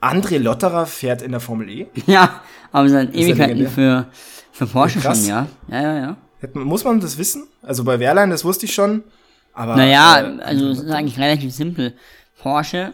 André 0.00 0.38
Lotterer 0.38 0.86
fährt 0.86 1.22
in 1.22 1.32
der 1.32 1.40
Formel 1.40 1.68
E. 1.70 1.86
Ja, 2.06 2.40
aber 2.72 2.88
seit 2.88 3.14
Ewigkeiten 3.14 3.68
für, 3.68 4.06
für 4.52 4.66
Porsche 4.66 5.00
Krass. 5.00 5.18
schon, 5.20 5.28
ja. 5.28 5.46
Ja, 5.68 5.80
ja, 5.82 5.98
ja. 5.98 6.16
Muss 6.54 6.84
man 6.84 7.00
das 7.00 7.16
wissen? 7.18 7.44
Also 7.62 7.82
bei 7.84 7.98
Wehrlein, 7.98 8.30
das 8.30 8.44
wusste 8.44 8.66
ich 8.66 8.74
schon. 8.74 9.02
Aber, 9.54 9.74
Naja, 9.76 10.20
äh, 10.20 10.42
also 10.42 10.68
es 10.68 10.80
ist 10.80 10.90
eigentlich 10.90 11.18
relativ 11.18 11.52
simpel. 11.52 11.94
Porsche 12.40 12.92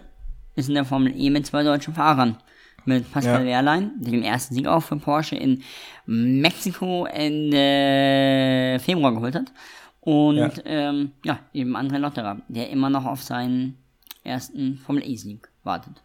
ist 0.54 0.68
in 0.68 0.75
der 0.75 0.85
Formel 0.85 1.12
E 1.16 1.28
mit 1.30 1.44
zwei 1.47 1.62
deutschen 1.64 1.92
Fahrern. 1.94 2.37
Mit 2.85 3.12
Pascal 3.12 3.40
Ja. 3.42 3.47
Wehrlein, 3.47 3.92
der 3.99 4.12
den 4.12 4.23
ersten 4.25 4.54
Sieg 4.54 4.66
auch 4.66 4.80
für 4.82 4.97
Porsche 4.97 5.37
in 5.37 5.62
Mexiko 6.06 7.04
Ende 7.06 8.78
Februar 8.80 9.12
geholt 9.12 9.35
hat. 9.35 9.52
Und 10.00 10.37
Ja. 10.37 10.47
ja, 10.49 10.50
ähm, 10.64 11.12
ja 11.25 11.38
eben 11.52 11.76
André 11.76 11.99
Lotterer, 11.99 12.38
der 12.49 12.71
immer 12.71 12.90
noch 12.90 13.04
auf 13.06 13.23
seinen 13.23 13.76
ersten 14.25 14.78
Formel 14.78 15.04
E-Sieg 15.09 15.49
wartet. 15.64 16.02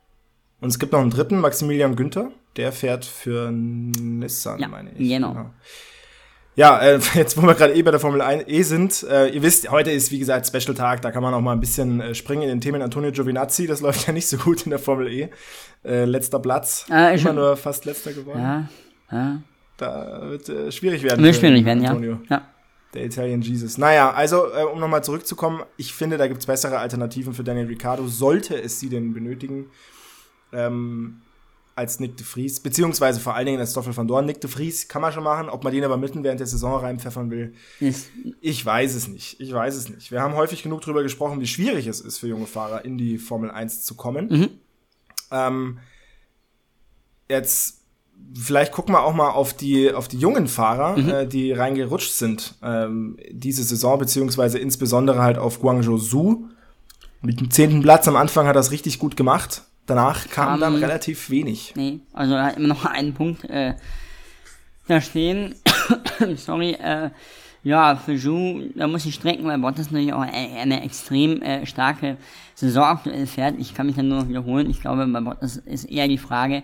Und 0.59 0.69
es 0.69 0.79
gibt 0.79 0.91
noch 0.91 0.99
einen 1.01 1.11
dritten, 1.11 1.39
Maximilian 1.39 1.95
Günther. 1.95 2.31
Der 2.55 2.71
fährt 2.71 3.05
für 3.05 3.51
Nissan, 3.51 4.59
Ja, 4.59 4.67
meine 4.67 4.91
ich. 4.97 5.07
genau. 5.09 5.51
Ja, 6.55 6.79
äh, 6.79 6.99
jetzt 7.13 7.37
wo 7.37 7.43
wir 7.45 7.53
gerade 7.53 7.75
eh 7.75 7.83
bei 7.83 7.91
der 7.91 7.99
Formel 7.99 8.19
1 8.21 8.45
E 8.47 8.63
sind, 8.63 9.03
äh, 9.03 9.27
ihr 9.27 9.43
wisst, 9.43 9.69
heute 9.69 9.91
ist 9.91 10.11
wie 10.11 10.17
gesagt 10.17 10.47
Special 10.47 10.73
Tag, 10.73 11.03
da 11.03 11.11
kann 11.11 11.21
man 11.21 11.31
auch 11.35 11.41
mal 11.41 11.51
ein 11.51 11.59
bisschen 11.59 12.01
äh, 12.01 12.15
springen 12.15 12.41
in 12.43 12.49
den 12.49 12.61
Themen 12.61 12.81
Antonio 12.81 13.11
Giovinazzi, 13.11 13.67
das 13.67 13.81
läuft 13.81 14.07
ja 14.07 14.13
nicht 14.13 14.27
so 14.27 14.37
gut 14.37 14.63
in 14.65 14.71
der 14.71 14.79
Formel 14.79 15.07
E. 15.11 15.29
Äh, 15.85 16.05
letzter 16.05 16.39
Platz, 16.39 16.87
Äh, 16.89 17.09
immer 17.09 17.17
schon- 17.19 17.35
nur 17.35 17.55
fast 17.57 17.85
letzter 17.85 18.11
geworden. 18.13 18.39
Ja, 18.41 18.69
ja. 19.11 19.41
Da 19.77 20.21
wird 20.31 20.49
äh, 20.49 20.71
schwierig 20.71 21.03
werden. 21.03 21.23
Wird 21.23 21.35
schwierig 21.35 21.63
werden, 21.63 21.83
ja. 21.83 21.89
Antonio. 21.91 22.19
ja. 22.27 22.47
Der 22.95 23.05
Italian 23.05 23.41
Jesus. 23.41 23.77
Naja, 23.77 24.09
also, 24.11 24.45
äh, 24.51 24.63
um 24.63 24.79
nochmal 24.79 25.03
zurückzukommen, 25.03 25.61
ich 25.75 25.93
finde, 25.93 26.17
da 26.17 26.25
gibt's 26.27 26.47
bessere 26.47 26.79
Alternativen 26.79 27.33
für 27.35 27.43
Daniel 27.43 27.67
Ricciardo, 27.67 28.07
sollte 28.07 28.59
es 28.59 28.79
sie 28.79 28.89
denn 28.89 29.13
benötigen, 29.13 29.67
ähm, 30.57 31.21
als 31.75 31.99
Nick 31.99 32.17
de 32.17 32.25
Vries, 32.25 32.59
beziehungsweise 32.59 33.19
vor 33.19 33.35
allen 33.35 33.45
Dingen 33.45 33.59
als 33.59 33.71
Stoffel 33.71 33.95
van 33.95 34.07
Dorn. 34.07 34.25
Nick 34.25 34.41
de 34.41 34.49
Vries 34.49 34.87
kann 34.87 35.01
man 35.03 35.13
schon 35.13 35.23
machen, 35.23 35.47
ob 35.47 35.63
man 35.63 35.71
den 35.71 35.83
aber 35.83 35.95
mitten 35.97 36.23
während 36.23 36.39
der 36.39 36.47
Saison 36.47 36.79
reinpfeffern 36.79 37.29
will, 37.29 37.53
Ist, 37.79 38.09
ich 38.41 38.65
weiß 38.65 38.95
es 38.95 39.07
nicht. 39.07 39.39
Ich 39.39 39.53
weiß 39.53 39.75
es 39.75 39.87
nicht. 39.87 40.09
Wir 40.11 40.21
haben 40.21 40.33
häufig 40.33 40.63
genug 40.63 40.81
darüber 40.81 41.03
gesprochen, 41.03 41.39
wie 41.39 41.45
schwierig 41.45 41.85
es 41.85 42.01
ist 42.01 42.17
für 42.17 42.27
junge 42.27 42.47
Fahrer 42.47 42.83
in 42.83 42.97
die 42.97 43.19
Formel 43.19 43.51
1 43.51 43.83
zu 43.85 43.93
kommen. 43.93 44.27
Mhm. 44.27 44.49
Ähm, 45.29 45.77
jetzt, 47.29 47.81
vielleicht 48.33 48.71
gucken 48.71 48.95
wir 48.95 49.03
auch 49.03 49.13
mal 49.13 49.29
auf 49.29 49.53
die, 49.53 49.93
auf 49.93 50.07
die 50.07 50.17
jungen 50.17 50.47
Fahrer, 50.47 50.97
Mhm. 50.97 51.09
äh, 51.09 51.27
die 51.27 51.51
reingerutscht 51.51 52.13
sind 52.13 52.55
ähm, 52.63 53.17
diese 53.29 53.63
Saison, 53.63 53.99
beziehungsweise 53.99 54.57
insbesondere 54.57 55.21
halt 55.21 55.37
auf 55.37 55.59
Guangzhou 55.59 55.97
Su. 55.97 56.47
Mit 57.21 57.39
dem 57.39 57.51
zehnten 57.51 57.81
Platz 57.81 58.07
am 58.07 58.15
Anfang 58.15 58.47
hat 58.47 58.55
er 58.55 58.59
es 58.61 58.71
richtig 58.71 58.99
gut 58.99 59.15
gemacht. 59.17 59.63
Danach 59.87 60.29
kam 60.29 60.47
Kam- 60.47 60.59
dann 60.59 60.75
relativ 60.75 61.29
wenig. 61.29 61.73
Nee, 61.75 61.99
also 62.13 62.35
er 62.35 62.45
hat 62.45 62.57
immer 62.57 62.67
noch 62.67 62.85
einen 62.85 63.13
Punkt 63.13 63.45
äh, 63.49 63.73
da 64.87 65.01
stehen. 65.01 65.55
Sorry, 66.35 66.73
äh, 66.73 67.09
ja, 67.63 67.95
für 67.95 68.13
Ju, 68.13 68.69
da 68.75 68.87
muss 68.87 69.05
ich 69.05 69.15
strecken, 69.15 69.45
weil 69.45 69.57
Bottas 69.57 69.91
natürlich 69.91 70.13
auch 70.13 70.21
eine, 70.21 70.31
eine 70.33 70.83
extrem 70.83 71.41
äh, 71.41 71.65
starke 71.65 72.17
Saison 72.55 72.83
aktuell 72.83 73.27
fährt. 73.27 73.55
Ich 73.59 73.73
kann 73.73 73.87
mich 73.87 73.95
dann 73.95 74.07
nur 74.07 74.19
noch 74.21 74.29
wiederholen. 74.29 74.69
Ich 74.69 74.79
glaube, 74.81 75.05
bei 75.07 75.19
Bottas 75.19 75.57
ist 75.57 75.85
eher 75.85 76.07
die 76.07 76.17
Frage, 76.17 76.63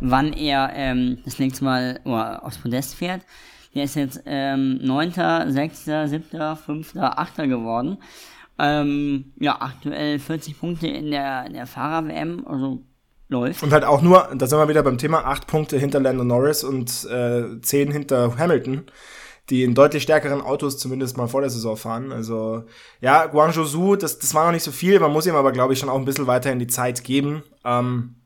wann 0.00 0.32
er 0.32 0.70
ähm, 0.74 1.18
das 1.24 1.38
nächste 1.38 1.64
Mal 1.64 2.00
oder 2.04 2.44
aufs 2.44 2.58
Podest 2.58 2.94
fährt. 2.94 3.22
Der 3.74 3.84
ist 3.84 3.94
jetzt 3.94 4.22
ähm, 4.26 4.78
9., 4.82 5.12
6., 5.52 5.84
7., 5.84 6.56
5., 6.56 6.96
8. 6.96 7.36
geworden. 7.36 7.98
Ähm, 8.60 9.32
ja, 9.40 9.56
aktuell 9.60 10.18
40 10.18 10.60
Punkte 10.60 10.86
in 10.86 11.10
der, 11.10 11.46
in 11.46 11.54
der 11.54 11.66
Fahrer-WM, 11.66 12.46
also 12.46 12.84
läuft. 13.28 13.62
Und 13.62 13.72
halt 13.72 13.84
auch 13.84 14.02
nur, 14.02 14.28
da 14.34 14.46
sind 14.46 14.58
wir 14.58 14.68
wieder 14.68 14.82
beim 14.82 14.98
Thema, 14.98 15.24
acht 15.24 15.46
Punkte 15.46 15.78
hinter 15.78 16.00
Lando 16.00 16.24
Norris 16.24 16.62
und 16.62 17.06
äh, 17.06 17.60
zehn 17.62 17.90
hinter 17.90 18.36
Hamilton, 18.36 18.82
die 19.48 19.64
in 19.64 19.74
deutlich 19.74 20.02
stärkeren 20.02 20.42
Autos 20.42 20.78
zumindest 20.78 21.16
mal 21.16 21.28
vor 21.28 21.40
der 21.40 21.50
Saison 21.50 21.76
fahren. 21.76 22.12
Also 22.12 22.64
ja, 23.00 23.26
Guangzhou 23.26 23.64
Su, 23.64 23.96
das, 23.96 24.18
das 24.18 24.34
war 24.34 24.44
noch 24.44 24.52
nicht 24.52 24.64
so 24.64 24.72
viel, 24.72 25.00
man 25.00 25.12
muss 25.12 25.26
ihm 25.26 25.36
aber, 25.36 25.52
glaube 25.52 25.72
ich, 25.72 25.78
schon 25.78 25.88
auch 25.88 25.98
ein 25.98 26.04
bisschen 26.04 26.26
weiter 26.26 26.52
in 26.52 26.58
die 26.58 26.66
Zeit 26.66 27.02
geben. 27.02 27.42
Ähm, 27.64 28.16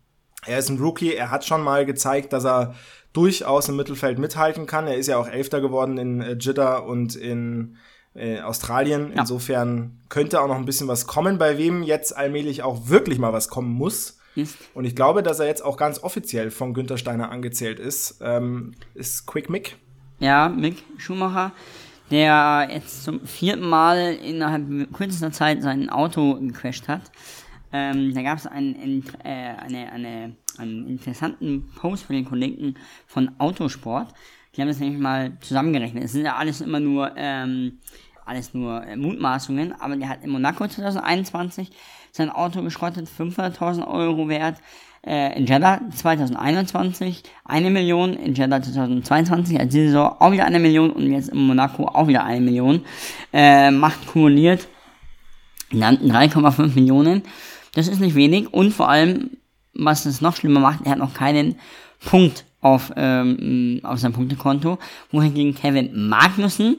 er 0.47 0.59
ist 0.59 0.69
ein 0.69 0.79
Rookie, 0.79 1.15
er 1.15 1.31
hat 1.31 1.45
schon 1.45 1.63
mal 1.63 1.87
gezeigt, 1.87 2.33
dass 2.33 2.45
er 2.45 2.75
durchaus 3.13 3.69
im 3.69 3.77
Mittelfeld 3.77 4.19
mithalten 4.19 4.67
kann. 4.67 4.89
Er 4.89 4.97
ist 4.97 5.07
ja 5.07 5.17
auch 5.17 5.29
Elfter 5.29 5.61
geworden 5.61 5.99
in 5.99 6.21
äh, 6.21 6.37
Jeddah 6.39 6.79
und 6.79 7.15
in 7.15 7.77
äh, 8.15 8.41
Australien. 8.41 9.13
Ja. 9.15 9.21
Insofern 9.21 9.99
könnte 10.09 10.41
auch 10.41 10.49
noch 10.49 10.57
ein 10.57 10.65
bisschen 10.65 10.89
was 10.89 11.07
kommen, 11.07 11.39
bei 11.39 11.59
wem 11.59 11.83
jetzt 11.83 12.17
allmählich 12.17 12.63
auch 12.63 12.89
wirklich 12.89 13.19
mal 13.19 13.33
was 13.33 13.49
kommen 13.49 13.73
muss. 13.73 14.19
Und 14.75 14.85
ich 14.85 14.97
glaube, 14.97 15.23
dass 15.23 15.39
er 15.39 15.47
jetzt 15.47 15.65
auch 15.65 15.77
ganz 15.77 16.03
offiziell 16.03 16.51
von 16.51 16.75
Günther 16.75 16.99
Steiner 16.99 17.31
angezählt 17.31 17.79
ist, 17.79 18.19
ähm, 18.21 18.73
ist 18.95 19.27
Quick 19.27 19.49
Mick. 19.49 19.77
Ja, 20.19 20.49
Mick 20.49 20.83
Schumacher, 20.99 21.53
der 22.11 22.69
jetzt 22.71 23.05
zum 23.05 23.25
vierten 23.27 23.69
Mal 23.69 24.15
innerhalb 24.15 24.93
kürzester 24.93 25.31
Zeit 25.31 25.63
sein 25.63 25.89
Auto 25.89 26.35
gecrashed 26.41 26.89
hat. 26.89 27.13
Ähm, 27.73 28.15
da 28.15 28.23
gab 28.23 28.39
es 28.39 28.47
einen, 28.47 29.05
äh, 29.25 29.29
eine, 29.29 29.93
eine, 29.93 30.37
einen 30.59 30.89
interessanten 30.89 31.71
Post 31.77 32.05
von 32.05 32.17
den 32.17 32.25
Kollegen 32.25 32.75
von 33.07 33.31
Autosport. 33.39 34.15
Die 34.55 34.61
haben 34.61 34.69
das 34.69 34.79
nämlich 34.79 35.01
mal 35.01 35.33
zusammengerechnet. 35.41 36.05
Es 36.05 36.13
sind 36.13 36.25
ja 36.25 36.37
alles 36.37 36.61
immer 36.61 36.81
nur, 36.81 37.13
ähm, 37.17 37.79
alles 38.25 38.55
nur 38.55 38.85
äh, 38.85 38.97
Mutmaßungen, 38.97 39.75
aber 39.81 39.97
der 39.97 40.09
hat 40.09 40.23
in 40.23 40.31
Monaco 40.31 40.67
2021 40.67 41.71
sein 42.13 42.31
Auto 42.31 42.63
geschrottet, 42.63 43.09
500.000 43.09 43.87
Euro 43.87 44.29
wert. 44.29 44.59
Äh, 45.07 45.37
in 45.37 45.45
Jeddah 45.45 45.81
2021 45.95 47.25
eine 47.45 47.71
Million, 47.71 48.15
in 48.15 48.35
Jeddah 48.35 48.63
2022 48.63 49.61
als 49.61 49.73
Saison 49.73 50.17
auch 50.19 50.33
wieder 50.33 50.47
eine 50.47 50.59
Million 50.59 50.91
und 50.91 51.13
jetzt 51.13 51.29
in 51.29 51.47
Monaco 51.47 51.87
auch 51.87 52.07
wieder 52.07 52.25
eine 52.25 52.41
Million. 52.41 52.85
Äh, 53.33 53.71
macht 53.71 54.07
kumuliert 54.07 54.67
landen 55.75 56.11
3,5 56.11 56.75
Millionen. 56.75 57.23
Das 57.75 57.89
ist 57.89 58.01
nicht 58.01 58.15
wenig 58.15 58.53
und 58.53 58.73
vor 58.73 58.89
allem, 58.89 59.31
was 59.75 60.07
es 60.07 60.21
noch 60.21 60.37
schlimmer 60.37 60.61
macht, 60.61 60.81
er 60.85 60.93
hat 60.93 60.99
noch 60.99 61.15
keinen 61.15 61.57
Punkt 62.05 62.45
auf, 62.65 62.91
ähm, 62.97 63.81
auf 63.83 63.99
seinem 63.99 64.15
Punktekonto, 64.15 64.79
wohingegen 65.13 65.55
Kevin 65.55 66.09
Magnussen 66.09 66.79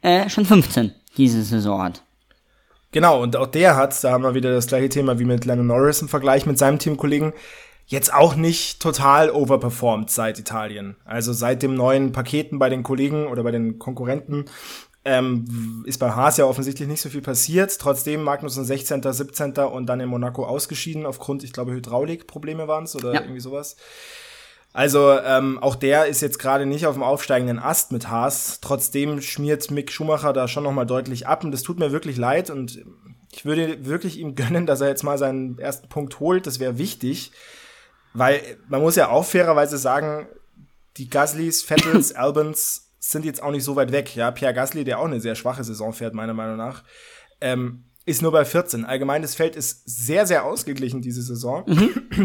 äh, 0.00 0.28
schon 0.30 0.46
15 0.46 0.92
diese 1.16 1.42
Saison 1.42 1.82
hat. 1.82 2.02
Genau, 2.92 3.22
und 3.22 3.36
auch 3.36 3.46
der 3.46 3.76
hat, 3.76 4.02
da 4.02 4.12
haben 4.12 4.24
wir 4.24 4.34
wieder 4.34 4.52
das 4.52 4.66
gleiche 4.66 4.88
Thema 4.88 5.18
wie 5.18 5.24
mit 5.26 5.44
Lennon 5.44 5.66
Norris 5.66 6.00
im 6.00 6.08
Vergleich 6.08 6.46
mit 6.46 6.58
seinem 6.58 6.78
Teamkollegen, 6.78 7.34
jetzt 7.86 8.14
auch 8.14 8.34
nicht 8.34 8.80
total 8.80 9.30
overperformed 9.30 10.08
seit 10.10 10.38
Italien. 10.38 10.96
Also 11.04 11.34
seit 11.34 11.62
dem 11.62 11.74
neuen 11.74 12.12
Paketen 12.12 12.58
bei 12.58 12.70
den 12.70 12.82
Kollegen 12.82 13.26
oder 13.26 13.42
bei 13.42 13.50
den 13.50 13.78
Konkurrenten 13.78 14.46
ähm, 15.04 15.84
ist 15.86 15.98
bei 15.98 16.10
Haas 16.12 16.38
ja 16.38 16.46
offensichtlich 16.46 16.88
nicht 16.88 17.02
so 17.02 17.10
viel 17.10 17.20
passiert. 17.20 17.78
Trotzdem 17.78 18.22
Magnussen 18.22 18.64
16., 18.64 19.02
17. 19.02 19.52
und 19.58 19.86
dann 19.86 20.00
in 20.00 20.08
Monaco 20.08 20.44
ausgeschieden 20.46 21.04
aufgrund, 21.04 21.44
ich 21.44 21.52
glaube, 21.52 21.72
Hydraulikprobleme 21.72 22.66
waren 22.66 22.84
es 22.84 22.96
oder 22.96 23.12
Ja. 23.12 23.20
irgendwie 23.20 23.40
sowas. 23.40 23.76
Also 24.76 25.10
ähm, 25.10 25.58
auch 25.58 25.74
der 25.74 26.04
ist 26.04 26.20
jetzt 26.20 26.38
gerade 26.38 26.66
nicht 26.66 26.84
auf 26.86 26.96
dem 26.96 27.02
aufsteigenden 27.02 27.58
Ast 27.58 27.92
mit 27.92 28.10
Haas. 28.10 28.60
Trotzdem 28.60 29.22
schmiert 29.22 29.70
Mick 29.70 29.90
Schumacher 29.90 30.34
da 30.34 30.48
schon 30.48 30.64
nochmal 30.64 30.84
deutlich 30.84 31.26
ab 31.26 31.44
und 31.44 31.50
das 31.50 31.62
tut 31.62 31.78
mir 31.78 31.92
wirklich 31.92 32.18
leid 32.18 32.50
und 32.50 32.84
ich 33.32 33.46
würde 33.46 33.86
wirklich 33.86 34.18
ihm 34.18 34.34
gönnen, 34.34 34.66
dass 34.66 34.82
er 34.82 34.88
jetzt 34.88 35.02
mal 35.02 35.16
seinen 35.16 35.58
ersten 35.58 35.88
Punkt 35.88 36.20
holt. 36.20 36.46
Das 36.46 36.60
wäre 36.60 36.76
wichtig, 36.76 37.32
weil 38.12 38.42
man 38.68 38.82
muss 38.82 38.96
ja 38.96 39.08
auch 39.08 39.24
fairerweise 39.24 39.78
sagen, 39.78 40.28
die 40.98 41.08
Gaslys, 41.08 41.62
Vettels, 41.62 42.12
Albans 42.14 42.92
sind 42.98 43.24
jetzt 43.24 43.42
auch 43.42 43.52
nicht 43.52 43.64
so 43.64 43.76
weit 43.76 43.92
weg. 43.92 44.14
Ja, 44.14 44.30
Pierre 44.30 44.52
Gasly, 44.52 44.84
der 44.84 44.98
auch 44.98 45.06
eine 45.06 45.20
sehr 45.20 45.36
schwache 45.36 45.64
Saison 45.64 45.94
fährt, 45.94 46.12
meiner 46.12 46.34
Meinung 46.34 46.58
nach, 46.58 46.84
ähm, 47.40 47.86
ist 48.06 48.22
nur 48.22 48.32
bei 48.32 48.44
14. 48.44 48.84
Allgemein, 48.84 49.20
das 49.20 49.34
Feld 49.34 49.56
ist 49.56 49.82
sehr, 49.84 50.26
sehr 50.26 50.44
ausgeglichen 50.44 51.02
diese 51.02 51.22
Saison. 51.22 51.64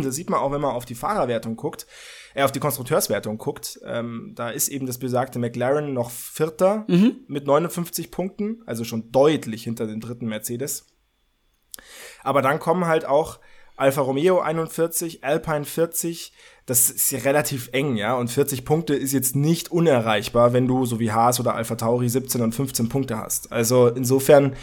Das 0.03 0.15
sieht 0.15 0.29
man 0.29 0.39
auch, 0.39 0.51
wenn 0.51 0.61
man 0.61 0.71
auf 0.71 0.85
die 0.85 0.95
Fahrerwertung 0.95 1.57
guckt, 1.57 1.85
äh, 2.33 2.43
auf 2.43 2.51
die 2.53 2.59
Konstrukteurswertung 2.59 3.37
guckt. 3.37 3.79
Ähm, 3.83 4.31
da 4.35 4.49
ist 4.49 4.69
eben 4.69 4.85
das 4.85 4.99
besagte 4.99 5.37
McLaren 5.39 5.93
noch 5.93 6.11
Vierter 6.11 6.85
mit 7.27 7.45
59 7.45 8.09
Punkten, 8.11 8.61
also 8.65 8.85
schon 8.85 9.11
deutlich 9.11 9.63
hinter 9.63 9.87
dem 9.87 9.99
dritten 9.99 10.27
Mercedes. 10.27 10.85
Aber 12.23 12.41
dann 12.41 12.59
kommen 12.59 12.85
halt 12.85 13.05
auch 13.05 13.39
Alfa 13.75 14.01
Romeo 14.01 14.39
41, 14.39 15.23
Alpine 15.23 15.65
40. 15.65 16.31
Das 16.67 16.89
ist 16.91 17.11
relativ 17.25 17.69
eng, 17.73 17.95
ja. 17.97 18.15
Und 18.15 18.29
40 18.29 18.63
Punkte 18.63 18.93
ist 18.93 19.11
jetzt 19.11 19.35
nicht 19.35 19.71
unerreichbar, 19.71 20.53
wenn 20.53 20.67
du, 20.67 20.85
so 20.85 20.99
wie 20.99 21.11
Haas 21.11 21.39
oder 21.39 21.55
Alpha 21.55 21.75
Tauri, 21.75 22.07
17 22.07 22.41
und 22.41 22.53
15 22.53 22.87
Punkte 22.89 23.17
hast. 23.17 23.51
Also 23.51 23.87
insofern 23.87 24.55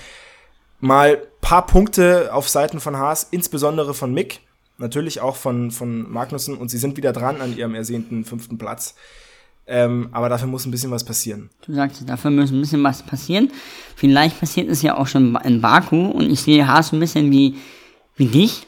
mal 0.81 1.23
paar 1.41 1.67
Punkte 1.67 2.31
auf 2.33 2.49
Seiten 2.49 2.81
von 2.81 2.97
Haas, 2.97 3.29
insbesondere 3.31 3.95
von 3.95 4.13
Mick, 4.13 4.41
natürlich 4.79 5.21
auch 5.21 5.37
von, 5.37 5.71
von 5.71 6.11
Magnussen. 6.11 6.57
Und 6.57 6.71
sie 6.71 6.79
sind 6.79 6.97
wieder 6.97 7.13
dran 7.13 7.41
an 7.41 7.57
ihrem 7.57 7.75
ersehnten 7.75 8.25
fünften 8.25 8.59
Platz. 8.59 8.95
Ähm, 9.67 10.09
aber 10.13 10.31
dafür 10.31 10.49
muss 10.49 10.65
ein 10.65 10.71
bisschen 10.71 10.91
was 10.91 11.05
passieren. 11.05 11.51
Du 11.67 11.75
sagst, 11.75 12.09
dafür 12.09 12.31
muss 12.31 12.51
ein 12.51 12.61
bisschen 12.61 12.83
was 12.83 13.03
passieren. 13.03 13.51
Vielleicht 13.97 14.41
passiert 14.41 14.71
es 14.71 14.81
ja 14.81 14.97
auch 14.97 15.07
schon 15.07 15.37
in 15.45 15.61
Baku 15.61 16.07
und 16.07 16.31
ich 16.31 16.41
sehe 16.41 16.67
Haas 16.67 16.93
ein 16.93 17.01
bisschen 17.01 17.31
wie, 17.31 17.57
wie 18.17 18.27
dich 18.27 18.67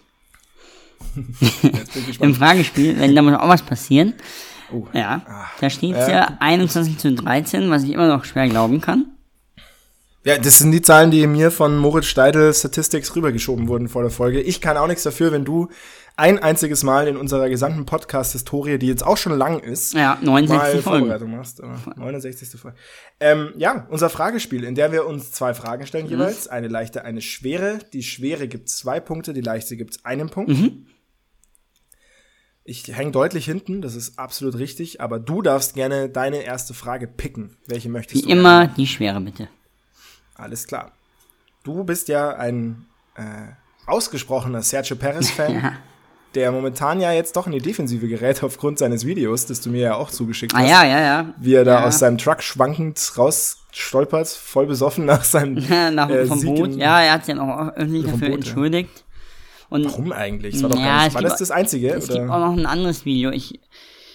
im. 2.21 2.35
Fragespiel, 2.35 2.99
wenn 2.99 3.15
da 3.15 3.23
muss 3.23 3.35
auch 3.35 3.49
was 3.49 3.63
passieren. 3.63 4.13
Oh. 4.73 4.87
Ja, 4.93 5.23
da 5.61 5.71
steht 5.71 5.93
Ja, 5.93 6.09
ja 6.11 6.37
21 6.39 6.99
zu 6.99 7.13
13, 7.13 7.71
was 7.71 7.83
ich 7.83 7.93
immer 7.93 8.07
noch 8.07 8.25
schwer 8.25 8.49
glauben 8.49 8.81
kann. 8.83 9.07
Ja, 10.25 10.37
das 10.37 10.59
sind 10.59 10.73
die 10.73 10.83
Zahlen, 10.83 11.11
die 11.11 11.27
mir 11.27 11.51
von 11.51 11.79
Moritz 11.79 12.07
Steidel 12.07 12.53
Statistics 12.53 13.17
rübergeschoben 13.17 13.69
wurden 13.69 13.89
vor 13.89 14.03
der 14.03 14.11
Folge. 14.11 14.41
Ich 14.41 14.61
kann 14.61 14.77
auch 14.77 14.87
nichts 14.87 15.03
dafür, 15.03 15.33
wenn 15.33 15.47
du 15.47 15.69
ein 16.17 16.39
einziges 16.39 16.83
Mal 16.83 17.09
in 17.09 17.17
unserer 17.17 17.49
gesamten 17.49 17.87
Podcast-Historie, 17.87 18.79
die 18.79 18.89
jetzt 18.89 19.03
auch 19.07 19.17
schon 19.17 19.33
lang 19.39 19.61
ist, 19.61 19.95
Ja, 19.95 20.19
mal 20.21 20.43
69 20.43 20.83
Folgen. 20.83 20.99
Vorbereitung 21.07 21.31
machst. 21.35 21.63
Aber 21.63 21.79
69. 21.97 22.61
Folge. 22.61 22.77
Ähm, 23.19 23.55
ja, 23.57 23.87
unser 23.89 24.11
Fragespiel, 24.11 24.65
in 24.65 24.75
der 24.75 24.93
wir 24.93 25.07
uns 25.07 25.33
zwei 25.33 25.55
Fragen 25.55 25.87
stellen 25.87 26.05
Mhm. 26.05 26.11
jeweils. 26.13 26.49
Eine 26.49 26.69
leichte, 26.69 27.03
eine 27.07 27.23
schwere. 27.23 27.79
Die 27.95 28.03
schwere 28.03 28.47
gibt 28.49 28.69
zwei 28.69 29.01
Punkte, 29.01 29.33
die 29.33 29.41
leichte 29.41 29.79
gibt 29.79 30.05
einen 30.05 30.29
Punkt. 30.29 30.51
Mhm. 30.51 30.87
Ich 32.65 32.87
hänge 32.95 33.11
deutlich 33.13 33.47
hinten, 33.47 33.81
das 33.81 33.95
ist 33.95 34.19
absolut 34.19 34.59
richtig, 34.59 35.01
aber 35.01 35.19
du 35.19 35.41
darfst 35.41 35.75
gerne 35.75 36.11
deine 36.11 36.43
erste 36.43 36.75
Frage 36.75 37.09
picken. 37.09 37.57
Welche 37.67 37.89
möchtest 37.89 38.23
Wie 38.25 38.29
du? 38.29 38.39
immer 38.39 38.67
die 38.67 38.87
Schwere 38.87 39.21
bitte. 39.23 39.49
Alles 40.41 40.67
klar. 40.67 40.93
Du 41.63 41.85
bist 41.85 42.09
ja 42.09 42.31
ein 42.31 42.87
äh, 43.17 43.23
ausgesprochener 43.87 44.63
Sergio 44.63 44.97
Perez-Fan, 44.97 45.55
Ja. 45.63 45.73
der 46.35 46.53
momentan 46.53 47.01
ja 47.01 47.13
jetzt 47.13 47.37
doch 47.37 47.47
in 47.47 47.53
die 47.53 47.61
Defensive 47.61 48.07
gerät 48.09 48.43
aufgrund 48.43 48.79
seines 48.79 49.05
Videos, 49.05 49.47
das 49.47 49.61
du 49.61 49.71
mir 49.71 49.81
ja 49.81 49.95
auch 49.97 50.11
zugeschickt 50.11 50.55
Ah 50.55 50.59
hast. 50.61 50.69
ja, 50.71 50.85
ja, 50.85 51.01
ja. 51.01 51.35
Wie 51.39 51.55
er 51.55 51.65
da 51.65 51.81
ja. 51.81 51.87
aus 51.87 51.99
seinem 51.99 52.19
Truck 52.19 52.43
schwankend 52.43 53.13
rausstolpert, 53.17 54.29
voll 54.29 54.67
besoffen 54.67 55.05
nach 55.07 55.25
seinem 55.25 55.55
Nach, 55.95 56.09
äh, 56.09 56.25
vom 56.27 56.39
Sieg 56.39 56.55
Boot. 56.55 56.71
Ja, 56.77 57.01
er 57.03 57.13
hat 57.15 57.25
sich 57.27 57.35
ja 57.37 57.45
noch 57.45 57.73
öffentlich 57.75 58.05
dafür 58.05 58.19
Boot, 58.19 58.29
ja. 58.29 58.35
entschuldigt. 58.37 59.05
Und 59.69 59.85
Warum 59.85 60.13
eigentlich? 60.13 60.55
Das 60.55 60.63
war, 60.65 60.71
doch 60.71 60.79
Ja, 60.79 60.85
gar 60.85 61.05
nicht, 61.05 61.15
war 61.15 61.21
gibt 61.23 61.33
das 61.33 61.39
das 61.41 61.51
Einzige? 61.51 61.91
es 61.95 62.07
gibt 62.09 62.19
Oder? 62.21 62.33
auch 62.35 62.39
noch 62.41 62.57
ein 62.57 62.67
anderes 62.67 63.05
Video. 63.05 63.31
Ich, 63.31 63.59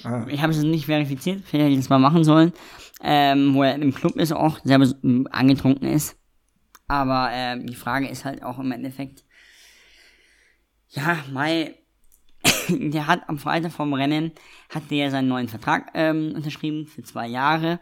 Ah. 0.03 0.23
ich 0.29 0.39
habe 0.43 0.51
es 0.53 0.59
nicht 0.59 0.85
verifiziert, 0.85 1.41
vielleicht 1.47 1.63
hätte 1.63 1.71
ich 1.73 1.79
das 1.79 1.89
mal 1.89 1.97
machen 1.97 2.23
sollen, 2.23 2.53
ähm, 3.01 3.53
wo 3.53 3.63
er 3.63 3.75
im 3.75 3.93
Club 3.93 4.15
ist, 4.15 4.31
auch 4.31 4.59
m, 4.65 5.27
angetrunken 5.31 5.87
ist. 5.87 6.17
Aber 6.87 7.29
ähm, 7.31 7.65
die 7.65 7.75
Frage 7.75 8.07
ist 8.07 8.25
halt 8.25 8.43
auch 8.43 8.59
im 8.59 8.71
Endeffekt, 8.71 9.23
ja, 10.89 11.17
Mai, 11.31 11.75
der 12.69 13.07
hat 13.07 13.27
am 13.27 13.37
Freitag 13.37 13.71
vom 13.71 13.93
Rennen, 13.93 14.31
hat 14.69 14.91
der 14.91 15.11
seinen 15.11 15.27
neuen 15.27 15.47
Vertrag 15.47 15.91
ähm, 15.93 16.33
unterschrieben 16.35 16.85
für 16.85 17.03
zwei 17.03 17.27
Jahre 17.27 17.79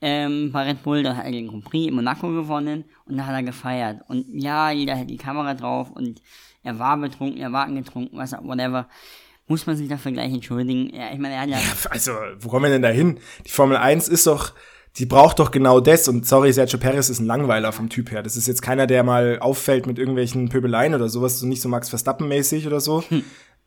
ähm, 0.00 0.52
bei 0.52 0.64
Red 0.64 0.82
Bull, 0.82 1.02
da 1.02 1.16
hat 1.16 1.24
er 1.24 1.32
den 1.32 1.48
Grand 1.48 1.64
Prix 1.64 1.88
in 1.88 1.94
Monaco 1.94 2.28
gewonnen 2.28 2.84
und 3.06 3.16
da 3.16 3.26
hat 3.26 3.34
er 3.34 3.42
gefeiert. 3.42 4.02
Und 4.08 4.26
ja, 4.28 4.70
jeder 4.70 4.94
hält 4.94 5.10
die 5.10 5.16
Kamera 5.16 5.54
drauf 5.54 5.90
und 5.90 6.20
er 6.62 6.78
war 6.78 6.96
betrunken, 6.96 7.40
er 7.40 7.52
war 7.52 7.64
angetrunken, 7.64 8.18
was 8.18 8.32
whatever. 8.32 8.88
Muss 9.48 9.66
man 9.66 9.76
sich 9.76 9.88
dafür 9.88 10.12
gleich 10.12 10.32
entschuldigen? 10.32 10.92
Ja, 10.94 11.12
ich 11.12 11.18
meine, 11.18 11.34
er 11.34 11.42
hat 11.42 11.48
ja, 11.48 11.58
Also, 11.90 12.12
wo 12.38 12.48
kommen 12.48 12.64
wir 12.64 12.70
denn 12.70 12.82
da 12.82 12.88
hin? 12.88 13.20
Die 13.46 13.50
Formel 13.50 13.76
1 13.76 14.08
ist 14.08 14.26
doch, 14.26 14.52
die 14.96 15.06
braucht 15.06 15.38
doch 15.38 15.50
genau 15.50 15.80
das. 15.80 16.08
Und 16.08 16.26
sorry, 16.26 16.52
Sergio 16.52 16.78
Perez 16.78 17.08
ist 17.08 17.20
ein 17.20 17.26
Langweiler 17.26 17.72
vom 17.72 17.88
Typ 17.88 18.10
her. 18.10 18.22
Das 18.22 18.36
ist 18.36 18.48
jetzt 18.48 18.62
keiner, 18.62 18.86
der 18.86 19.04
mal 19.04 19.38
auffällt 19.38 19.86
mit 19.86 19.98
irgendwelchen 19.98 20.48
Pöbeleien 20.48 20.94
oder 20.94 21.08
sowas, 21.08 21.38
so 21.38 21.46
nicht 21.46 21.62
so 21.62 21.68
Max 21.68 21.88
Verstappen-mäßig 21.88 22.66
oder 22.66 22.80
so. 22.80 23.04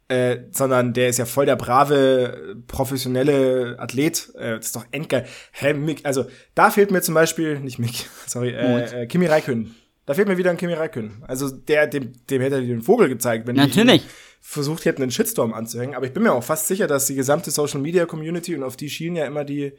Äh, 0.10 0.46
sondern 0.50 0.94
der 0.94 1.10
ist 1.10 1.20
ja 1.20 1.26
voll 1.26 1.46
der 1.46 1.56
brave, 1.56 2.58
professionelle 2.66 3.76
Athlet. 3.78 4.34
Äh, 4.36 4.56
das 4.56 4.66
ist 4.66 4.76
doch 4.76 4.86
endgeil. 4.90 5.28
Hä, 5.52 5.74
Mick, 5.74 6.04
also 6.04 6.26
da 6.56 6.72
fehlt 6.72 6.90
mir 6.90 7.02
zum 7.02 7.14
Beispiel, 7.14 7.60
nicht 7.60 7.78
Mick, 7.78 8.08
sorry, 8.26 8.50
äh, 8.50 9.04
äh, 9.04 9.06
Kimi 9.06 9.28
Räikkönen. 9.28 9.76
Da 10.10 10.16
fehlt 10.16 10.28
mir 10.28 10.40
wieder 10.40 10.50
ein 10.50 10.58
Kimi 10.58 10.74
Räikkönen. 10.74 11.24
Also 11.28 11.52
der, 11.52 11.86
dem, 11.86 12.14
dem 12.32 12.42
hätte 12.42 12.56
er 12.56 12.62
den 12.62 12.82
Vogel 12.82 13.10
gezeigt, 13.10 13.46
wenn 13.46 13.56
die 13.56 13.62
Natürlich. 13.62 14.02
ihm 14.02 14.10
versucht 14.42 14.86
hätten, 14.86 15.04
einen 15.04 15.12
Shitstorm 15.12 15.54
anzuhängen. 15.54 15.94
Aber 15.94 16.08
ich 16.08 16.14
bin 16.14 16.24
mir 16.24 16.34
auch 16.34 16.44
fast 16.44 16.68
sicher, 16.68 16.88
dass 16.88 17.06
die 17.06 17.14
gesamte 17.14 17.52
Social 17.52 17.80
Media 17.80 18.08
Community 18.08 18.56
und 18.56 18.64
auf 18.64 18.76
die 18.76 18.90
schielen 18.90 19.16
ja 19.16 19.28
immer 19.28 19.46
die, 19.46 19.74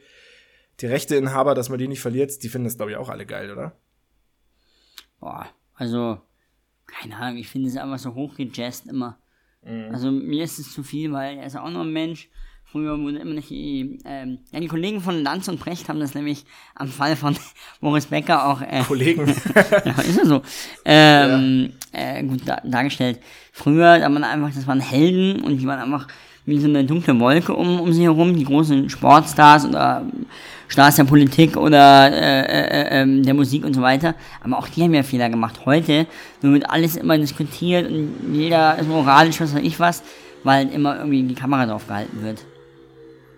die 0.79 0.85
Rechteinhaber, 0.85 1.53
dass 1.53 1.67
man 1.67 1.79
die 1.79 1.89
nicht 1.89 1.99
verliert, 1.99 2.43
die 2.43 2.47
finden 2.47 2.63
das, 2.63 2.77
glaube 2.77 2.91
ich, 2.91 2.97
auch 2.97 3.09
alle 3.09 3.25
geil, 3.25 3.51
oder? 3.51 3.75
boah, 5.21 5.47
also, 5.75 6.19
keine 6.85 7.15
Ahnung, 7.15 7.37
ich 7.37 7.47
finde 7.47 7.69
es 7.69 7.77
einfach 7.77 7.99
so 7.99 8.13
hochgejazzt 8.13 8.87
immer. 8.87 9.17
Mhm. 9.63 9.89
Also 9.93 10.11
mir 10.11 10.43
ist 10.43 10.59
es 10.59 10.73
zu 10.73 10.83
viel, 10.83 11.13
weil 11.13 11.37
er 11.37 11.45
ist 11.45 11.55
auch 11.55 11.69
nur 11.69 11.83
ein 11.83 11.93
Mensch. 11.93 12.29
Früher 12.71 12.97
wurde 12.97 13.17
immer 13.17 13.33
nicht 13.33 13.49
die, 13.49 13.99
ähm, 14.05 14.37
ja, 14.53 14.61
die 14.61 14.69
Kollegen 14.69 15.01
von 15.01 15.23
Lanz 15.23 15.49
und 15.49 15.59
Precht 15.59 15.89
haben 15.89 15.99
das 15.99 16.15
nämlich 16.15 16.45
am 16.73 16.87
Fall 16.87 17.17
von 17.17 17.35
Boris 17.81 18.05
Becker 18.05 18.47
auch, 18.47 18.61
äh, 18.61 18.81
Kollegen. 18.87 19.27
ja, 19.85 20.01
ist 20.01 20.17
ja 20.17 20.25
so, 20.25 20.41
ähm, 20.85 21.73
äh, 21.91 22.23
gut 22.23 22.47
dar 22.47 22.61
dargestellt. 22.63 23.19
Früher, 23.51 23.99
da 23.99 24.07
man 24.07 24.23
einfach, 24.23 24.51
das 24.55 24.65
waren 24.67 24.79
Helden 24.79 25.41
und 25.41 25.57
die 25.57 25.67
waren 25.67 25.79
einfach 25.79 26.07
wie 26.45 26.59
so 26.59 26.69
eine 26.69 26.85
dunkle 26.85 27.19
Wolke 27.19 27.53
um, 27.53 27.81
um 27.81 27.91
sie 27.91 28.03
herum, 28.03 28.37
die 28.37 28.45
großen 28.45 28.89
Sportstars 28.89 29.65
oder 29.65 30.05
Stars 30.69 30.95
der 30.95 31.03
Politik 31.03 31.57
oder 31.57 32.09
äh, 32.09 33.01
äh, 33.01 33.01
äh, 33.01 33.21
der 33.21 33.33
Musik 33.33 33.65
und 33.65 33.73
so 33.73 33.81
weiter. 33.81 34.15
Aber 34.41 34.57
auch 34.57 34.69
die 34.69 34.83
haben 34.83 34.93
ja 34.93 35.03
Fehler 35.03 35.29
gemacht. 35.29 35.59
Heute 35.65 36.07
wird 36.39 36.69
alles 36.69 36.95
immer 36.95 37.17
diskutiert 37.17 37.91
und 37.91 38.33
jeder 38.33 38.79
ist 38.79 38.87
moralisch, 38.87 39.41
was 39.41 39.53
weiß 39.53 39.61
ich 39.61 39.77
was, 39.77 40.03
weil 40.45 40.69
immer 40.69 40.99
irgendwie 40.99 41.23
die 41.23 41.35
Kamera 41.35 41.65
drauf 41.65 41.85
gehalten 41.85 42.23
wird. 42.23 42.45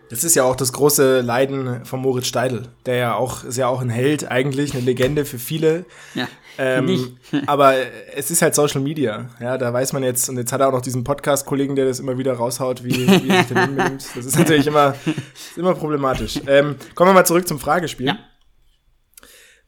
Das 0.09 0.23
ist 0.23 0.35
ja 0.35 0.43
auch 0.43 0.55
das 0.55 0.73
große 0.73 1.21
Leiden 1.21 1.85
von 1.85 2.01
Moritz 2.01 2.27
Steidl, 2.27 2.67
der 2.85 2.95
ja 2.95 3.15
auch, 3.15 3.43
ist 3.43 3.57
ja 3.57 3.67
auch 3.67 3.81
ein 3.81 3.89
Held 3.89 4.29
eigentlich, 4.29 4.73
eine 4.73 4.83
Legende 4.83 5.25
für 5.25 5.39
viele. 5.39 5.85
Ja, 6.13 6.27
Ähm, 6.57 7.17
aber 7.47 7.73
es 8.15 8.29
ist 8.29 8.41
halt 8.41 8.53
Social 8.55 8.81
Media. 8.81 9.29
Ja, 9.39 9.57
da 9.57 9.73
weiß 9.73 9.93
man 9.93 10.03
jetzt, 10.03 10.29
und 10.29 10.37
jetzt 10.37 10.51
hat 10.51 10.61
er 10.61 10.67
auch 10.67 10.71
noch 10.71 10.81
diesen 10.81 11.03
Podcast-Kollegen, 11.03 11.75
der 11.75 11.85
das 11.85 11.99
immer 11.99 12.17
wieder 12.17 12.33
raushaut, 12.33 12.83
wie, 12.83 13.07
wie 13.07 13.29
er 13.29 13.39
sich 13.39 13.47
daneben 13.53 13.75
benimmt. 13.75 14.05
Das 14.15 14.25
ist 14.25 14.37
natürlich 14.37 14.67
immer, 14.67 14.95
ist 15.33 15.57
immer 15.57 15.73
problematisch. 15.73 16.39
Ähm, 16.47 16.75
kommen 16.95 17.09
wir 17.09 17.13
mal 17.13 17.25
zurück 17.25 17.47
zum 17.47 17.59
Fragespiel. 17.59 18.07
Ja. 18.07 18.19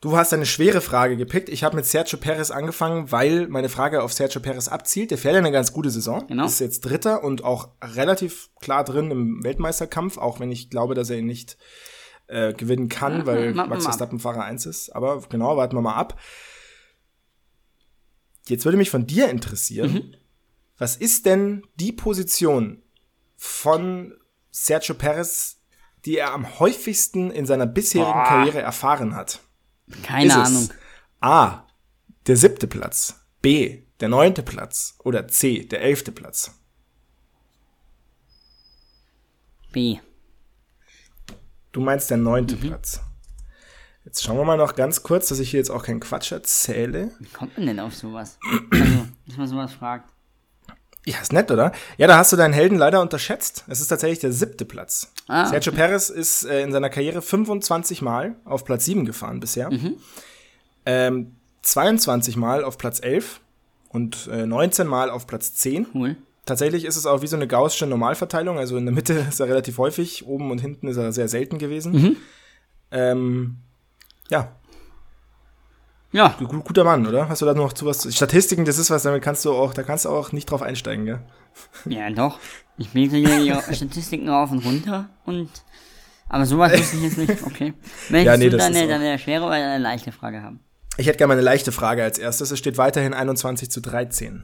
Du 0.05 0.15
hast 0.15 0.31
eine 0.33 0.45
schwere 0.45 0.81
Frage 0.81 1.17
gepickt. 1.17 1.49
Ich 1.49 1.63
habe 1.63 1.75
mit 1.75 1.83
Sergio 1.87 2.19
Perez 2.19 2.51
angefangen, 2.51 3.11
weil 3.11 3.47
meine 3.47 3.69
Frage 3.69 4.03
auf 4.03 4.13
Sergio 4.13 4.39
Perez 4.39 4.67
abzielt. 4.67 5.09
Der 5.09 5.17
fährt 5.17 5.33
ja 5.33 5.39
eine 5.39 5.51
ganz 5.51 5.73
gute 5.73 5.89
Saison. 5.89 6.27
Genau. 6.27 6.45
Ist 6.45 6.59
jetzt 6.59 6.81
Dritter 6.81 7.23
und 7.23 7.43
auch 7.43 7.69
relativ 7.83 8.51
klar 8.59 8.83
drin 8.83 9.09
im 9.09 9.43
Weltmeisterkampf, 9.43 10.19
auch 10.19 10.39
wenn 10.39 10.51
ich 10.51 10.69
glaube, 10.69 10.93
dass 10.93 11.09
er 11.09 11.17
ihn 11.17 11.25
nicht 11.25 11.57
äh, 12.27 12.53
gewinnen 12.53 12.87
kann, 12.87 13.25
weil 13.25 13.55
warten 13.57 13.57
wir 13.57 13.65
Max. 13.77 13.85
Verstappen 13.85 14.19
Fahrer 14.19 14.43
1 14.43 14.67
ist. 14.67 14.91
Aber 14.91 15.21
genau, 15.27 15.57
warten 15.57 15.75
wir 15.75 15.81
mal 15.81 15.95
ab. 15.95 16.19
Jetzt 18.47 18.63
würde 18.63 18.77
mich 18.77 18.91
von 18.91 19.07
dir 19.07 19.29
interessieren, 19.29 19.91
Mhm. 19.91 20.15
was 20.77 20.97
ist 20.97 21.25
denn 21.25 21.63
die 21.77 21.91
Position 21.91 22.83
von 23.37 24.13
Sergio 24.51 24.93
Perez, 24.93 25.63
die 26.05 26.17
er 26.19 26.31
am 26.31 26.59
häufigsten 26.59 27.31
in 27.31 27.47
seiner 27.47 27.65
bisherigen 27.65 28.11
Boah. 28.13 28.23
Karriere 28.27 28.61
erfahren 28.61 29.15
hat? 29.15 29.39
Keine 30.03 30.27
ist 30.27 30.35
Ahnung. 30.35 30.63
es 30.63 30.69
A, 31.21 31.65
der 32.27 32.37
siebte 32.37 32.67
Platz, 32.67 33.25
B, 33.41 33.83
der 33.99 34.09
neunte 34.09 34.43
Platz 34.43 34.95
oder 35.03 35.27
C, 35.27 35.65
der 35.65 35.81
elfte 35.81 36.11
Platz? 36.11 36.51
B. 39.71 39.99
Du 41.71 41.81
meinst 41.81 42.09
der 42.09 42.17
neunte 42.17 42.55
Platz. 42.55 43.01
Jetzt 44.05 44.23
schauen 44.23 44.37
wir 44.37 44.45
mal 44.45 44.57
noch 44.57 44.75
ganz 44.75 45.03
kurz, 45.03 45.27
dass 45.29 45.39
ich 45.39 45.49
hier 45.51 45.59
jetzt 45.59 45.71
auch 45.71 45.83
keinen 45.83 45.99
Quatsch 45.99 46.31
erzähle. 46.31 47.11
Wie 47.19 47.27
kommt 47.27 47.57
man 47.57 47.65
denn 47.67 47.79
auf 47.79 47.95
sowas? 47.95 48.37
Also, 48.71 49.07
dass 49.27 49.37
man 49.37 49.47
sowas 49.47 49.73
fragt. 49.73 50.09
Ja, 51.05 51.19
ist 51.21 51.33
nett, 51.33 51.51
oder? 51.51 51.71
Ja, 51.97 52.07
da 52.07 52.17
hast 52.17 52.33
du 52.33 52.37
deinen 52.37 52.53
Helden 52.53 52.77
leider 52.77 53.01
unterschätzt. 53.01 53.63
Es 53.67 53.79
ist 53.79 53.87
tatsächlich 53.87 54.19
der 54.19 54.31
siebte 54.31 54.65
Platz. 54.65 55.11
Ah, 55.27 55.45
Sergio 55.45 55.71
Perez 55.71 56.09
ist 56.09 56.45
äh, 56.45 56.63
in 56.63 56.71
seiner 56.71 56.89
Karriere 56.89 57.21
25 57.21 58.01
Mal 58.01 58.35
auf 58.43 58.65
Platz 58.65 58.85
7 58.85 59.05
gefahren 59.05 59.39
bisher. 59.39 59.69
Ähm, 60.87 61.35
22 61.61 62.37
Mal 62.37 62.63
auf 62.63 62.77
Platz 62.77 62.99
11 63.01 63.39
und 63.89 64.27
äh, 64.31 64.47
19 64.47 64.87
Mal 64.87 65.11
auf 65.11 65.27
Platz 65.27 65.53
10. 65.53 65.87
Cool. 65.93 66.15
Tatsächlich 66.45 66.85
ist 66.85 66.95
es 66.95 67.05
auch 67.05 67.21
wie 67.21 67.27
so 67.27 67.35
eine 67.35 67.47
gaußsche 67.47 67.85
Normalverteilung. 67.85 68.57
Also 68.57 68.75
in 68.77 68.85
der 68.85 68.93
Mitte 68.93 69.13
ist 69.29 69.39
er 69.39 69.47
relativ 69.47 69.77
häufig, 69.77 70.25
oben 70.25 70.49
und 70.49 70.59
hinten 70.59 70.87
ist 70.87 70.97
er 70.97 71.11
sehr 71.11 71.27
selten 71.27 71.59
gewesen. 71.59 72.17
Ähm, 72.91 73.57
ja, 74.29 74.55
Ja, 76.15 76.33
gu- 76.39 76.61
guter 76.61 76.83
Mann, 76.85 77.05
oder? 77.05 77.27
Hast 77.27 77.41
du 77.41 77.45
da 77.45 77.53
noch 77.53 77.73
zu 77.73 77.85
was? 77.85 78.13
Statistiken, 78.15 78.63
das 78.63 78.77
ist 78.77 78.89
was, 78.89 79.03
damit 79.03 79.21
kannst 79.21 79.43
du 79.43 79.51
auch, 79.51 79.73
da 79.73 79.83
kannst 79.83 80.05
du 80.05 80.09
auch 80.09 80.31
nicht 80.31 80.49
drauf 80.49 80.61
einsteigen, 80.61 81.05
gell? 81.05 81.19
ja 81.85 82.09
doch. 82.09 82.39
Ich 82.77 82.93
lese 82.93 83.17
hier 83.17 83.39
die 83.39 83.75
Statistiken 83.75 84.29
rauf 84.29 84.49
und 84.51 84.59
runter 84.65 85.09
und. 85.25 85.49
Aber 86.29 86.45
sowas 86.45 86.71
wusste 86.71 86.95
ich 86.97 87.03
jetzt 87.03 87.17
nicht, 87.17 87.43
okay. 87.43 87.73
Möchtest 88.09 88.25
Ja, 88.25 88.37
nee, 88.37 88.49
du 88.49 88.57
dann 88.57 88.75
eine 88.75 89.19
schwere 89.19 89.43
oder 89.43 89.53
eine 89.55 89.77
leichte 89.77 90.11
Frage 90.11 90.41
haben? 90.41 90.59
Ich 90.97 91.05
hätte 91.07 91.17
gerne 91.17 91.27
mal 91.29 91.33
eine 91.33 91.41
leichte 91.43 91.71
Frage 91.73 92.01
als 92.03 92.17
erstes. 92.17 92.49
Es 92.51 92.57
steht 92.59 92.77
weiterhin 92.77 93.13
21 93.13 93.69
zu 93.69 93.81
13. 93.81 94.43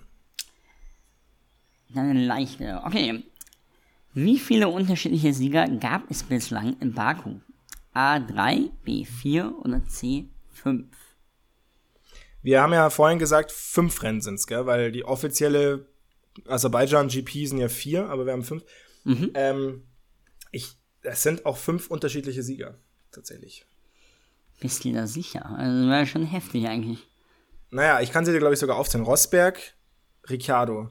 Dann 1.96 2.10
eine 2.10 2.26
leichte. 2.26 2.82
Okay. 2.86 3.24
Wie 4.14 4.38
viele 4.40 4.68
unterschiedliche 4.68 5.34
Sieger 5.34 5.68
gab 5.70 6.04
es 6.12 6.24
bislang 6.24 6.76
in 6.82 6.94
Baku? 6.94 7.36
A3, 7.96 8.70
B4 8.86 9.52
oder 9.64 9.78
C5? 9.90 10.84
Wir 12.42 12.62
haben 12.62 12.74
ja 12.74 12.90
vorhin 12.90 13.20
gesagt, 13.20 13.52
fünf 13.52 14.02
Rennen 14.04 14.22
sind's, 14.22 14.48
gell? 14.48 14.66
Weil 14.66 14.92
die 14.92 15.06
offizielle 15.06 15.86
Aserbaidschan 16.48 17.08
GP 17.08 17.48
sind 17.48 17.60
ja 17.60 17.70
vier, 17.70 18.10
aber 18.10 18.26
wir 18.26 18.34
haben 18.34 18.44
fünf. 18.44 18.64
Ähm, 19.34 19.84
ich, 20.52 20.78
es 21.02 21.24
sind 21.24 21.46
auch 21.46 21.58
fünf 21.58 21.90
unterschiedliche 21.90 22.44
Sieger, 22.44 22.78
tatsächlich. 23.12 23.66
Bist 24.60 24.84
du 24.84 24.94
da 24.94 25.08
sicher? 25.08 25.46
Also 25.58 25.90
wäre 25.90 26.06
schon 26.06 26.26
heftig 26.26 26.68
eigentlich. 26.68 27.00
Naja, 27.72 28.02
ich 28.02 28.12
kann 28.12 28.26
sie 28.26 28.32
dir, 28.32 28.40
glaube 28.40 28.54
ich, 28.54 28.60
sogar 28.60 28.78
aufzählen. 28.78 29.04
Rosberg, 29.04 29.60
Ricciardo. 30.30 30.88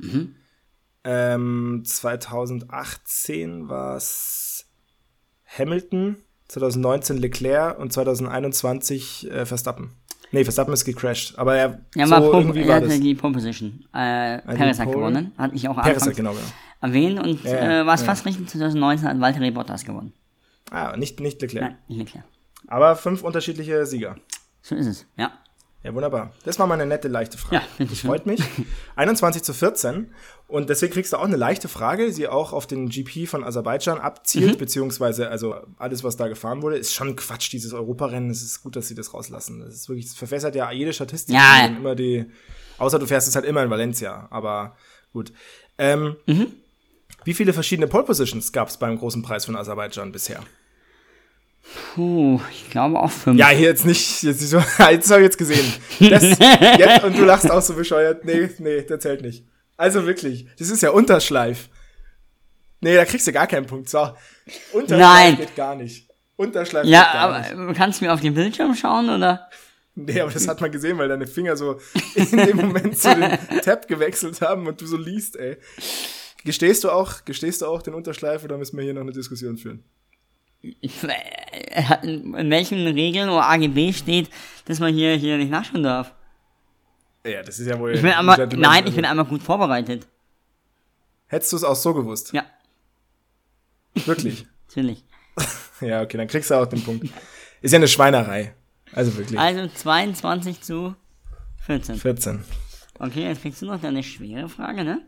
Ähm, 1.04 1.82
2018 1.84 3.68
war's 3.68 4.66
Hamilton, 5.46 6.16
2019 6.48 7.18
Leclerc 7.18 7.78
und 7.78 7.92
2021 7.92 9.30
äh, 9.30 9.46
Verstappen. 9.46 9.92
Nee, 10.32 10.44
Verstappen 10.44 10.72
ist 10.74 10.84
gecrashed, 10.84 11.36
aber 11.38 11.56
er 11.56 11.80
Ja, 11.96 12.06
so 12.06 12.12
war 12.12 12.20
Pro, 12.20 12.38
irgendwie 12.38 12.60
er 12.60 12.68
war 12.68 12.76
hatte 12.76 12.86
das. 12.88 13.00
die 13.00 13.14
Pole 13.14 13.32
Position. 13.32 13.84
Äh, 13.92 14.38
Perez 14.38 14.78
hat 14.78 14.90
gewonnen. 14.90 15.32
Hatte 15.36 15.54
ich 15.56 15.68
auch 15.68 15.74
Perez, 15.80 15.96
anfangs 15.98 16.16
genau, 16.16 16.30
genau. 16.32 16.42
erwähnt 16.80 17.20
und 17.20 17.42
Ja, 17.44 17.80
äh, 17.82 17.86
war 17.86 17.94
es 17.94 18.00
ja. 18.00 18.06
fast 18.06 18.24
richtig. 18.26 18.48
2019 18.48 19.08
hat 19.08 19.20
Valtteri 19.20 19.50
Bottas 19.50 19.84
gewonnen. 19.84 20.12
Ah, 20.70 20.96
nicht, 20.96 21.18
nicht 21.20 21.40
Leclerc. 21.42 21.64
Nein, 21.64 21.78
nicht 21.88 21.98
Leclerc. 21.98 22.24
Aber 22.68 22.94
fünf 22.94 23.22
unterschiedliche 23.24 23.84
Sieger. 23.86 24.16
So 24.62 24.76
ist 24.76 24.86
es, 24.86 25.06
ja. 25.16 25.32
Ja, 25.82 25.94
wunderbar. 25.94 26.32
Das 26.44 26.58
war 26.58 26.66
mal 26.66 26.74
eine 26.74 26.84
nette, 26.84 27.08
leichte 27.08 27.38
Frage. 27.38 27.64
Ja, 27.78 27.84
das 27.86 28.00
freut 28.00 28.26
mich. 28.26 28.42
21 28.96 29.42
zu 29.42 29.54
14. 29.54 30.12
Und 30.46 30.68
deswegen 30.68 30.92
kriegst 30.92 31.12
du 31.12 31.16
auch 31.16 31.24
eine 31.24 31.36
leichte 31.36 31.68
Frage, 31.68 32.12
die 32.12 32.28
auch 32.28 32.52
auf 32.52 32.66
den 32.66 32.88
GP 32.90 33.26
von 33.26 33.42
Aserbaidschan 33.44 33.96
Mhm. 33.98 34.04
abzielt, 34.04 34.58
beziehungsweise, 34.58 35.30
also 35.30 35.54
alles, 35.78 36.04
was 36.04 36.16
da 36.16 36.28
gefahren 36.28 36.60
wurde, 36.62 36.76
ist 36.76 36.92
schon 36.92 37.16
Quatsch, 37.16 37.50
dieses 37.52 37.72
Europarennen. 37.72 38.28
Es 38.30 38.42
ist 38.42 38.62
gut, 38.62 38.76
dass 38.76 38.88
sie 38.88 38.94
das 38.94 39.14
rauslassen. 39.14 39.60
Das 39.60 39.72
ist 39.74 39.88
wirklich, 39.88 40.06
das 40.06 40.14
verfässert 40.16 40.54
ja 40.54 40.70
jede 40.70 40.92
Statistik. 40.92 41.34
Ja. 41.34 41.64
Immer 41.66 41.94
die, 41.94 42.26
außer 42.78 42.98
du 42.98 43.06
fährst 43.06 43.28
es 43.28 43.34
halt 43.34 43.46
immer 43.46 43.62
in 43.62 43.70
Valencia, 43.70 44.26
aber 44.30 44.76
gut. 45.12 45.32
Ähm, 45.78 46.16
Mhm. 46.26 46.48
Wie 47.24 47.34
viele 47.34 47.52
verschiedene 47.52 47.86
Pole 47.86 48.04
Positions 48.04 48.50
gab 48.52 48.68
es 48.68 48.76
beim 48.78 48.96
großen 48.98 49.20
Preis 49.22 49.44
von 49.44 49.54
Aserbaidschan 49.56 50.10
bisher? 50.12 50.40
Puh, 51.94 52.40
ich 52.50 52.70
glaube 52.70 52.98
auch 52.98 53.10
fünf. 53.10 53.38
Ja, 53.38 53.48
hier 53.48 53.68
jetzt 53.68 53.86
nicht, 53.86 54.22
jetzt, 54.22 54.40
so, 54.40 54.58
das 54.78 54.78
habe 54.78 54.94
ich 55.20 55.24
jetzt 55.24 55.38
gesehen. 55.38 55.72
Das, 56.00 56.22
jetzt, 56.22 57.04
und 57.04 57.16
du 57.16 57.24
lachst 57.24 57.50
auch 57.50 57.62
so 57.62 57.74
bescheuert. 57.74 58.24
Nee, 58.24 58.50
nee, 58.58 58.82
der 58.82 58.98
zählt 58.98 59.22
nicht. 59.22 59.44
Also 59.76 60.04
wirklich, 60.06 60.46
das 60.58 60.68
ist 60.70 60.82
ja 60.82 60.90
Unterschleif. 60.90 61.68
Nee, 62.80 62.96
da 62.96 63.04
kriegst 63.04 63.26
du 63.26 63.32
gar 63.32 63.46
keinen 63.46 63.66
Punkt. 63.66 63.88
So, 63.88 64.10
Unterschleif 64.72 64.98
Nein. 65.00 65.36
geht 65.36 65.54
gar 65.54 65.76
nicht. 65.76 66.08
Unterschleif 66.36 66.86
Ja, 66.86 67.02
geht 67.04 67.12
gar 67.12 67.38
nicht. 67.40 67.52
aber 67.52 67.74
kannst 67.74 68.00
du 68.00 68.04
mir 68.06 68.12
auf 68.14 68.20
den 68.20 68.34
Bildschirm 68.34 68.74
schauen 68.74 69.08
oder? 69.10 69.48
Nee, 69.94 70.20
aber 70.20 70.30
das 70.32 70.48
hat 70.48 70.60
man 70.60 70.72
gesehen, 70.72 70.96
weil 70.98 71.08
deine 71.08 71.26
Finger 71.26 71.56
so 71.56 71.78
in 72.14 72.30
dem 72.30 72.56
Moment 72.56 72.96
zu 72.98 73.14
dem 73.14 73.60
Tab 73.62 73.86
gewechselt 73.86 74.40
haben 74.40 74.66
und 74.66 74.80
du 74.80 74.86
so 74.86 74.96
liest, 74.96 75.36
ey. 75.36 75.56
Gestehst 76.44 76.84
du 76.84 76.90
auch, 76.90 77.24
gestehst 77.26 77.60
du 77.60 77.66
auch 77.66 77.82
den 77.82 77.92
Unterschleif 77.92 78.42
oder 78.44 78.56
müssen 78.56 78.76
wir 78.78 78.84
hier 78.84 78.94
noch 78.94 79.02
eine 79.02 79.12
Diskussion 79.12 79.58
führen? 79.58 79.84
In, 80.62 82.50
welchen 82.50 82.86
Regeln 82.86 83.28
oder 83.28 83.48
AGB 83.48 83.92
steht, 83.92 84.28
dass 84.66 84.78
man 84.78 84.92
hier, 84.92 85.16
hier 85.16 85.38
nicht 85.38 85.50
nachschauen 85.50 85.82
darf? 85.82 86.14
Ja, 87.24 87.42
das 87.42 87.58
ist 87.58 87.66
ja 87.66 87.78
wohl. 87.78 87.94
Ich 87.94 88.02
bin 88.02 88.10
ein 88.10 88.18
einmal, 88.18 88.46
nein, 88.56 88.86
ich 88.86 88.94
bin 88.94 89.04
einmal 89.04 89.24
gut 89.24 89.42
vorbereitet. 89.42 90.06
Hättest 91.26 91.52
du 91.52 91.56
es 91.56 91.64
auch 91.64 91.76
so 91.76 91.94
gewusst? 91.94 92.32
Ja, 92.32 92.44
Wirklich? 93.94 94.46
natürlich. 94.68 95.04
Ja, 95.80 96.02
okay, 96.02 96.18
dann 96.18 96.28
kriegst 96.28 96.50
du 96.50 96.56
auch 96.56 96.66
den 96.66 96.84
Punkt. 96.84 97.08
Ist 97.62 97.72
ja 97.72 97.78
eine 97.78 97.88
Schweinerei. 97.88 98.54
Also 98.92 99.16
wirklich. 99.16 99.40
Also 99.40 99.66
22 99.66 100.60
zu 100.60 100.94
14. 101.64 101.96
14. 101.96 102.44
Okay, 102.98 103.22
jetzt 103.22 103.40
kriegst 103.40 103.62
du 103.62 103.66
noch 103.66 103.82
eine 103.82 104.02
schwere 104.02 104.50
Frage, 104.50 104.84
ne? 104.84 105.00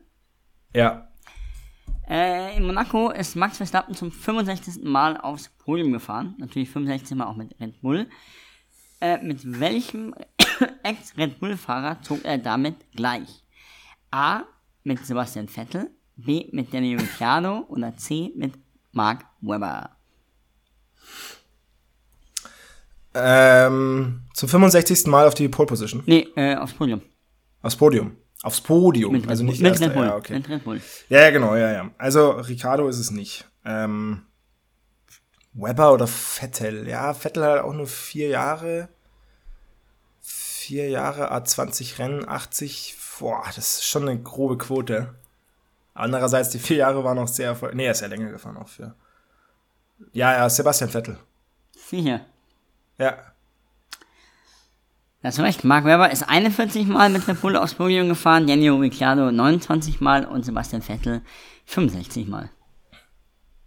Ja. 0.74 1.11
Äh, 2.08 2.56
in 2.56 2.66
Monaco 2.66 3.10
ist 3.10 3.36
Max 3.36 3.56
Verstappen 3.58 3.94
zum 3.94 4.10
65. 4.10 4.82
Mal 4.82 5.16
aufs 5.16 5.48
Podium 5.48 5.92
gefahren. 5.92 6.34
Natürlich 6.38 6.70
65 6.70 7.16
Mal 7.16 7.26
auch 7.26 7.36
mit 7.36 7.58
Red 7.60 7.80
Bull. 7.80 8.08
Äh, 9.00 9.18
mit 9.22 9.40
welchem 9.60 10.14
Ex-Red 10.82 11.40
Bull-Fahrer 11.40 12.02
zog 12.02 12.24
er 12.24 12.38
damit 12.38 12.76
gleich? 12.94 13.44
A. 14.10 14.42
Mit 14.84 15.04
Sebastian 15.06 15.48
Vettel. 15.48 15.90
B. 16.16 16.48
Mit 16.52 16.72
Daniel 16.74 17.00
Ricciardo. 17.00 17.64
Oder 17.68 17.96
C. 17.96 18.32
Mit 18.36 18.54
Mark 18.92 19.24
Webber. 19.40 19.90
Ähm, 23.14 24.22
zum 24.34 24.48
65. 24.48 25.06
Mal 25.06 25.26
auf 25.26 25.34
die 25.34 25.48
Pole 25.48 25.66
Position. 25.66 26.02
Nee, 26.06 26.28
äh, 26.36 26.56
aufs 26.56 26.72
Podium. 26.72 27.02
Aufs 27.62 27.76
Podium. 27.76 28.16
Aufs 28.42 28.60
Podium. 28.60 29.12
Mit, 29.12 29.28
also 29.28 29.44
nicht 29.44 29.60
mit 29.60 29.72
erster. 29.72 29.90
Red. 29.90 29.96
Ja, 29.96 30.16
okay. 30.16 30.34
Mit 30.34 30.48
Red 30.48 30.64
Bull. 30.64 30.80
ja, 31.08 31.20
ja, 31.20 31.30
genau, 31.30 31.54
ja, 31.54 31.72
ja. 31.72 31.90
Also 31.98 32.30
Ricardo 32.30 32.88
ist 32.88 32.98
es 32.98 33.10
nicht. 33.10 33.48
Ähm, 33.64 34.22
Weber 35.52 35.92
oder 35.92 36.06
Vettel. 36.06 36.88
Ja, 36.88 37.14
Vettel 37.14 37.44
hat 37.44 37.62
auch 37.62 37.74
nur 37.74 37.86
vier 37.86 38.28
Jahre. 38.28 38.88
Vier 40.20 40.88
Jahre, 40.88 41.32
A20 41.32 41.98
Rennen, 41.98 42.28
80. 42.28 42.96
Boah, 43.18 43.44
das 43.54 43.78
ist 43.78 43.84
schon 43.84 44.08
eine 44.08 44.20
grobe 44.20 44.58
Quote. 44.58 45.14
Andererseits, 45.94 46.48
die 46.48 46.58
vier 46.58 46.78
Jahre 46.78 47.04
waren 47.04 47.18
auch 47.18 47.28
sehr 47.28 47.48
erfolgreich. 47.48 47.76
Nee, 47.76 47.86
er 47.86 47.92
ist 47.92 48.00
ja 48.00 48.08
länger 48.08 48.30
gefahren 48.30 48.56
auch 48.56 48.68
für. 48.68 48.96
Ja, 50.12 50.32
ja, 50.32 50.48
Sebastian 50.48 50.90
Vettel. 50.90 51.18
Sicher. 51.76 52.26
Ja. 52.98 53.31
Da 55.22 55.28
hast 55.28 55.38
du 55.38 55.42
recht. 55.42 55.62
Mark 55.62 55.84
Webber 55.84 56.10
ist 56.10 56.28
41 56.28 56.86
Mal 56.88 57.08
mit 57.08 57.26
Red 57.28 57.40
Bull 57.40 57.56
aufs 57.56 57.74
Podium 57.74 58.08
gefahren, 58.08 58.46
Daniel 58.46 58.72
Ricciardo 58.72 59.30
29 59.30 60.00
Mal 60.00 60.24
und 60.24 60.44
Sebastian 60.44 60.82
Vettel 60.82 61.22
65 61.66 62.26
Mal. 62.26 62.50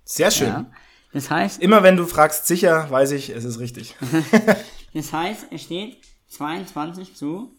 Sehr 0.03 0.31
schön. 0.31 0.47
Ja. 0.49 0.65
Das 1.13 1.29
heißt, 1.31 1.61
Immer 1.61 1.81
wenn 1.81 1.95
du 1.95 2.05
fragst, 2.05 2.45
sicher, 2.45 2.91
weiß 2.91 3.11
ich, 3.11 3.29
es 3.29 3.45
ist 3.45 3.59
richtig. 3.59 3.95
das 4.93 5.13
heißt, 5.13 5.47
es 5.51 5.63
steht 5.63 5.99
22 6.27 7.15
zu 7.15 7.57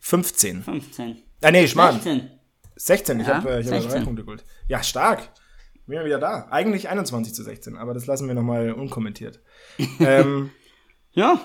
15. 0.00 0.62
15. 0.62 1.22
Ah, 1.42 1.50
nee, 1.50 1.68
Schmarrn. 1.68 1.94
16. 1.96 2.30
16. 2.76 3.20
Ich 3.20 3.26
Ja, 3.26 3.34
habe 3.34 3.50
äh, 3.50 3.60
ich 3.60 3.66
hab 3.66 3.74
16. 3.74 3.90
drei 3.90 4.04
Punkte 4.04 4.24
geholt. 4.24 4.44
Ja, 4.68 4.82
stark. 4.82 5.28
Bin 5.86 5.98
ja 5.98 6.04
wieder 6.06 6.18
da. 6.18 6.48
Eigentlich 6.50 6.88
21 6.88 7.34
zu 7.34 7.42
16, 7.42 7.76
aber 7.76 7.92
das 7.92 8.06
lassen 8.06 8.26
wir 8.26 8.34
nochmal 8.34 8.72
unkommentiert. 8.72 9.40
ähm, 10.00 10.50
Ja. 11.12 11.38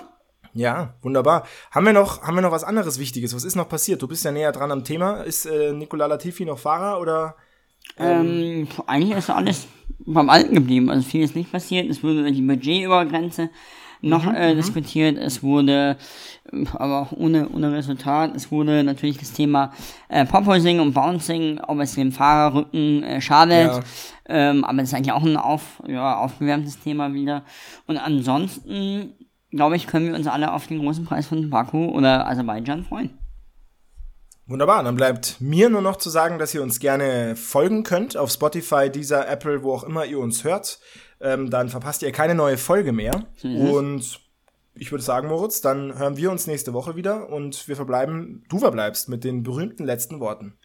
Ja, 0.54 0.94
wunderbar. 1.02 1.44
Haben 1.70 1.86
wir, 1.86 1.92
noch, 1.92 2.22
haben 2.22 2.34
wir 2.34 2.42
noch 2.42 2.52
was 2.52 2.64
anderes 2.64 2.98
Wichtiges? 2.98 3.34
Was 3.34 3.44
ist 3.44 3.56
noch 3.56 3.68
passiert? 3.68 4.02
Du 4.02 4.08
bist 4.08 4.24
ja 4.24 4.32
näher 4.32 4.52
dran 4.52 4.72
am 4.72 4.84
Thema. 4.84 5.22
Ist 5.22 5.46
äh, 5.46 5.72
Nicola 5.72 6.06
Latifi 6.06 6.44
noch 6.44 6.58
Fahrer 6.58 7.00
oder? 7.00 7.36
Ähm, 7.98 8.68
eigentlich 8.86 9.16
ist 9.16 9.30
alles 9.30 9.66
beim 9.98 10.30
Alten 10.30 10.54
geblieben. 10.54 10.90
Also 10.90 11.08
viel 11.08 11.22
ist 11.22 11.36
nicht 11.36 11.52
passiert. 11.52 11.88
Es 11.90 12.02
wurde 12.02 12.30
die 12.30 12.42
Budgetübergrenze 12.42 13.50
noch 14.02 14.26
äh, 14.32 14.54
diskutiert. 14.54 15.18
Es 15.18 15.42
wurde, 15.42 15.96
aber 16.72 17.02
auch 17.02 17.12
ohne, 17.12 17.48
ohne 17.50 17.72
Resultat, 17.72 18.34
es 18.34 18.50
wurde 18.50 18.82
natürlich 18.82 19.18
das 19.18 19.32
Thema 19.32 19.72
äh, 20.08 20.24
Pophoising 20.24 20.80
und 20.80 20.94
Bouncing, 20.94 21.60
ob 21.66 21.80
es 21.80 21.94
dem 21.94 22.12
Fahrerrücken 22.12 23.02
äh, 23.02 23.20
schadet. 23.20 23.72
Ja. 23.72 23.80
Ähm, 24.28 24.64
aber 24.64 24.78
das 24.78 24.88
ist 24.88 24.94
eigentlich 24.94 25.12
auch 25.12 25.24
ein 25.24 25.36
auf, 25.36 25.82
ja, 25.86 26.16
aufgewärmtes 26.18 26.78
Thema 26.80 27.12
wieder. 27.12 27.44
Und 27.86 27.98
ansonsten, 27.98 29.14
glaube 29.50 29.76
ich, 29.76 29.86
können 29.86 30.08
wir 30.08 30.14
uns 30.14 30.26
alle 30.26 30.52
auf 30.52 30.66
den 30.66 30.80
großen 30.80 31.04
Preis 31.04 31.26
von 31.26 31.50
Baku 31.50 31.90
oder 31.90 32.26
Aserbaidschan 32.28 32.84
freuen. 32.84 33.18
Wunderbar, 34.46 34.82
dann 34.82 34.96
bleibt 34.96 35.40
mir 35.40 35.68
nur 35.70 35.80
noch 35.80 35.96
zu 35.96 36.10
sagen, 36.10 36.40
dass 36.40 36.52
ihr 36.54 36.62
uns 36.62 36.80
gerne 36.80 37.36
folgen 37.36 37.84
könnt 37.84 38.16
auf 38.16 38.30
Spotify, 38.30 38.90
dieser 38.90 39.28
Apple, 39.28 39.62
wo 39.62 39.72
auch 39.72 39.84
immer 39.84 40.06
ihr 40.06 40.18
uns 40.18 40.42
hört. 40.42 40.80
Ähm, 41.20 41.50
dann 41.50 41.68
verpasst 41.68 42.02
ihr 42.02 42.10
keine 42.10 42.34
neue 42.34 42.58
Folge 42.58 42.92
mehr. 42.92 43.26
Und 43.42 44.20
ich 44.74 44.90
würde 44.90 45.04
sagen, 45.04 45.28
Moritz, 45.28 45.60
dann 45.60 45.96
hören 45.98 46.16
wir 46.16 46.30
uns 46.30 46.46
nächste 46.46 46.72
Woche 46.72 46.96
wieder 46.96 47.28
und 47.28 47.68
wir 47.68 47.76
verbleiben, 47.76 48.44
du 48.48 48.58
verbleibst 48.58 49.08
mit 49.08 49.22
den 49.22 49.42
berühmten 49.42 49.84
letzten 49.84 50.18
Worten. 50.18 50.58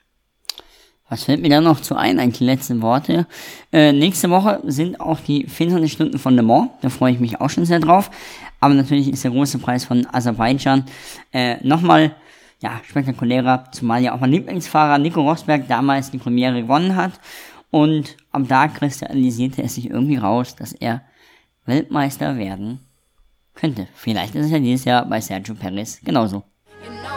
Was 1.08 1.26
fällt 1.26 1.42
mir 1.42 1.50
da 1.50 1.62
noch 1.62 1.82
zu 1.82 1.96
ein, 1.96 2.20
eigentlich 2.20 2.40
die 2.40 2.46
letzten 2.46 2.82
Worte? 2.82 3.28
Äh, 3.72 3.92
nächste 3.92 4.32
Woche 4.32 4.62
sind 4.66 5.00
auch 5.00 5.20
die 5.20 5.46
24 5.46 5.92
Stunden 5.92 6.18
von 6.18 6.36
Le 6.36 6.42
Mans. 6.42 6.72
Da 6.82 6.90
freue 6.90 7.12
ich 7.14 7.20
mich 7.20 7.40
auch 7.40 7.50
schon 7.50 7.66
sehr 7.66 7.80
drauf. 7.80 8.10
Aber 8.60 8.74
natürlich 8.74 9.10
ist 9.10 9.24
der 9.24 9.32
große 9.32 9.60
Preis 9.60 9.86
von 9.86 10.08
Aserbaidschan 10.12 10.86
äh, 11.32 11.58
nochmal 11.66 12.16
ja, 12.60 12.82
spektakulärer, 12.84 13.66
zumal 13.72 14.02
ja 14.02 14.16
auch 14.16 14.20
mein 14.20 14.32
Lieblingsfahrer 14.32 14.98
Nico 14.98 15.22
Rosberg 15.22 15.68
damals 15.68 16.10
die 16.10 16.18
Premiere 16.18 16.64
gewonnen 16.64 16.96
hat. 16.96 17.12
Und 17.70 18.18
ab 18.32 18.44
da 18.48 18.68
kristallisierte 18.68 19.62
es 19.62 19.76
sich 19.76 19.90
irgendwie 19.90 20.18
raus, 20.18 20.56
dass 20.56 20.74
er 20.74 21.02
Weltmeister 21.66 22.38
werden 22.38 22.80
könnte. 23.54 23.88
Vielleicht 23.94 24.34
ist 24.34 24.46
es 24.48 24.52
ja 24.52 24.60
dieses 24.60 24.86
Jahr 24.86 25.06
bei 25.06 25.22
Sergio 25.22 25.54
Perez 25.54 26.00
genauso. 26.02 26.44
You 26.84 27.15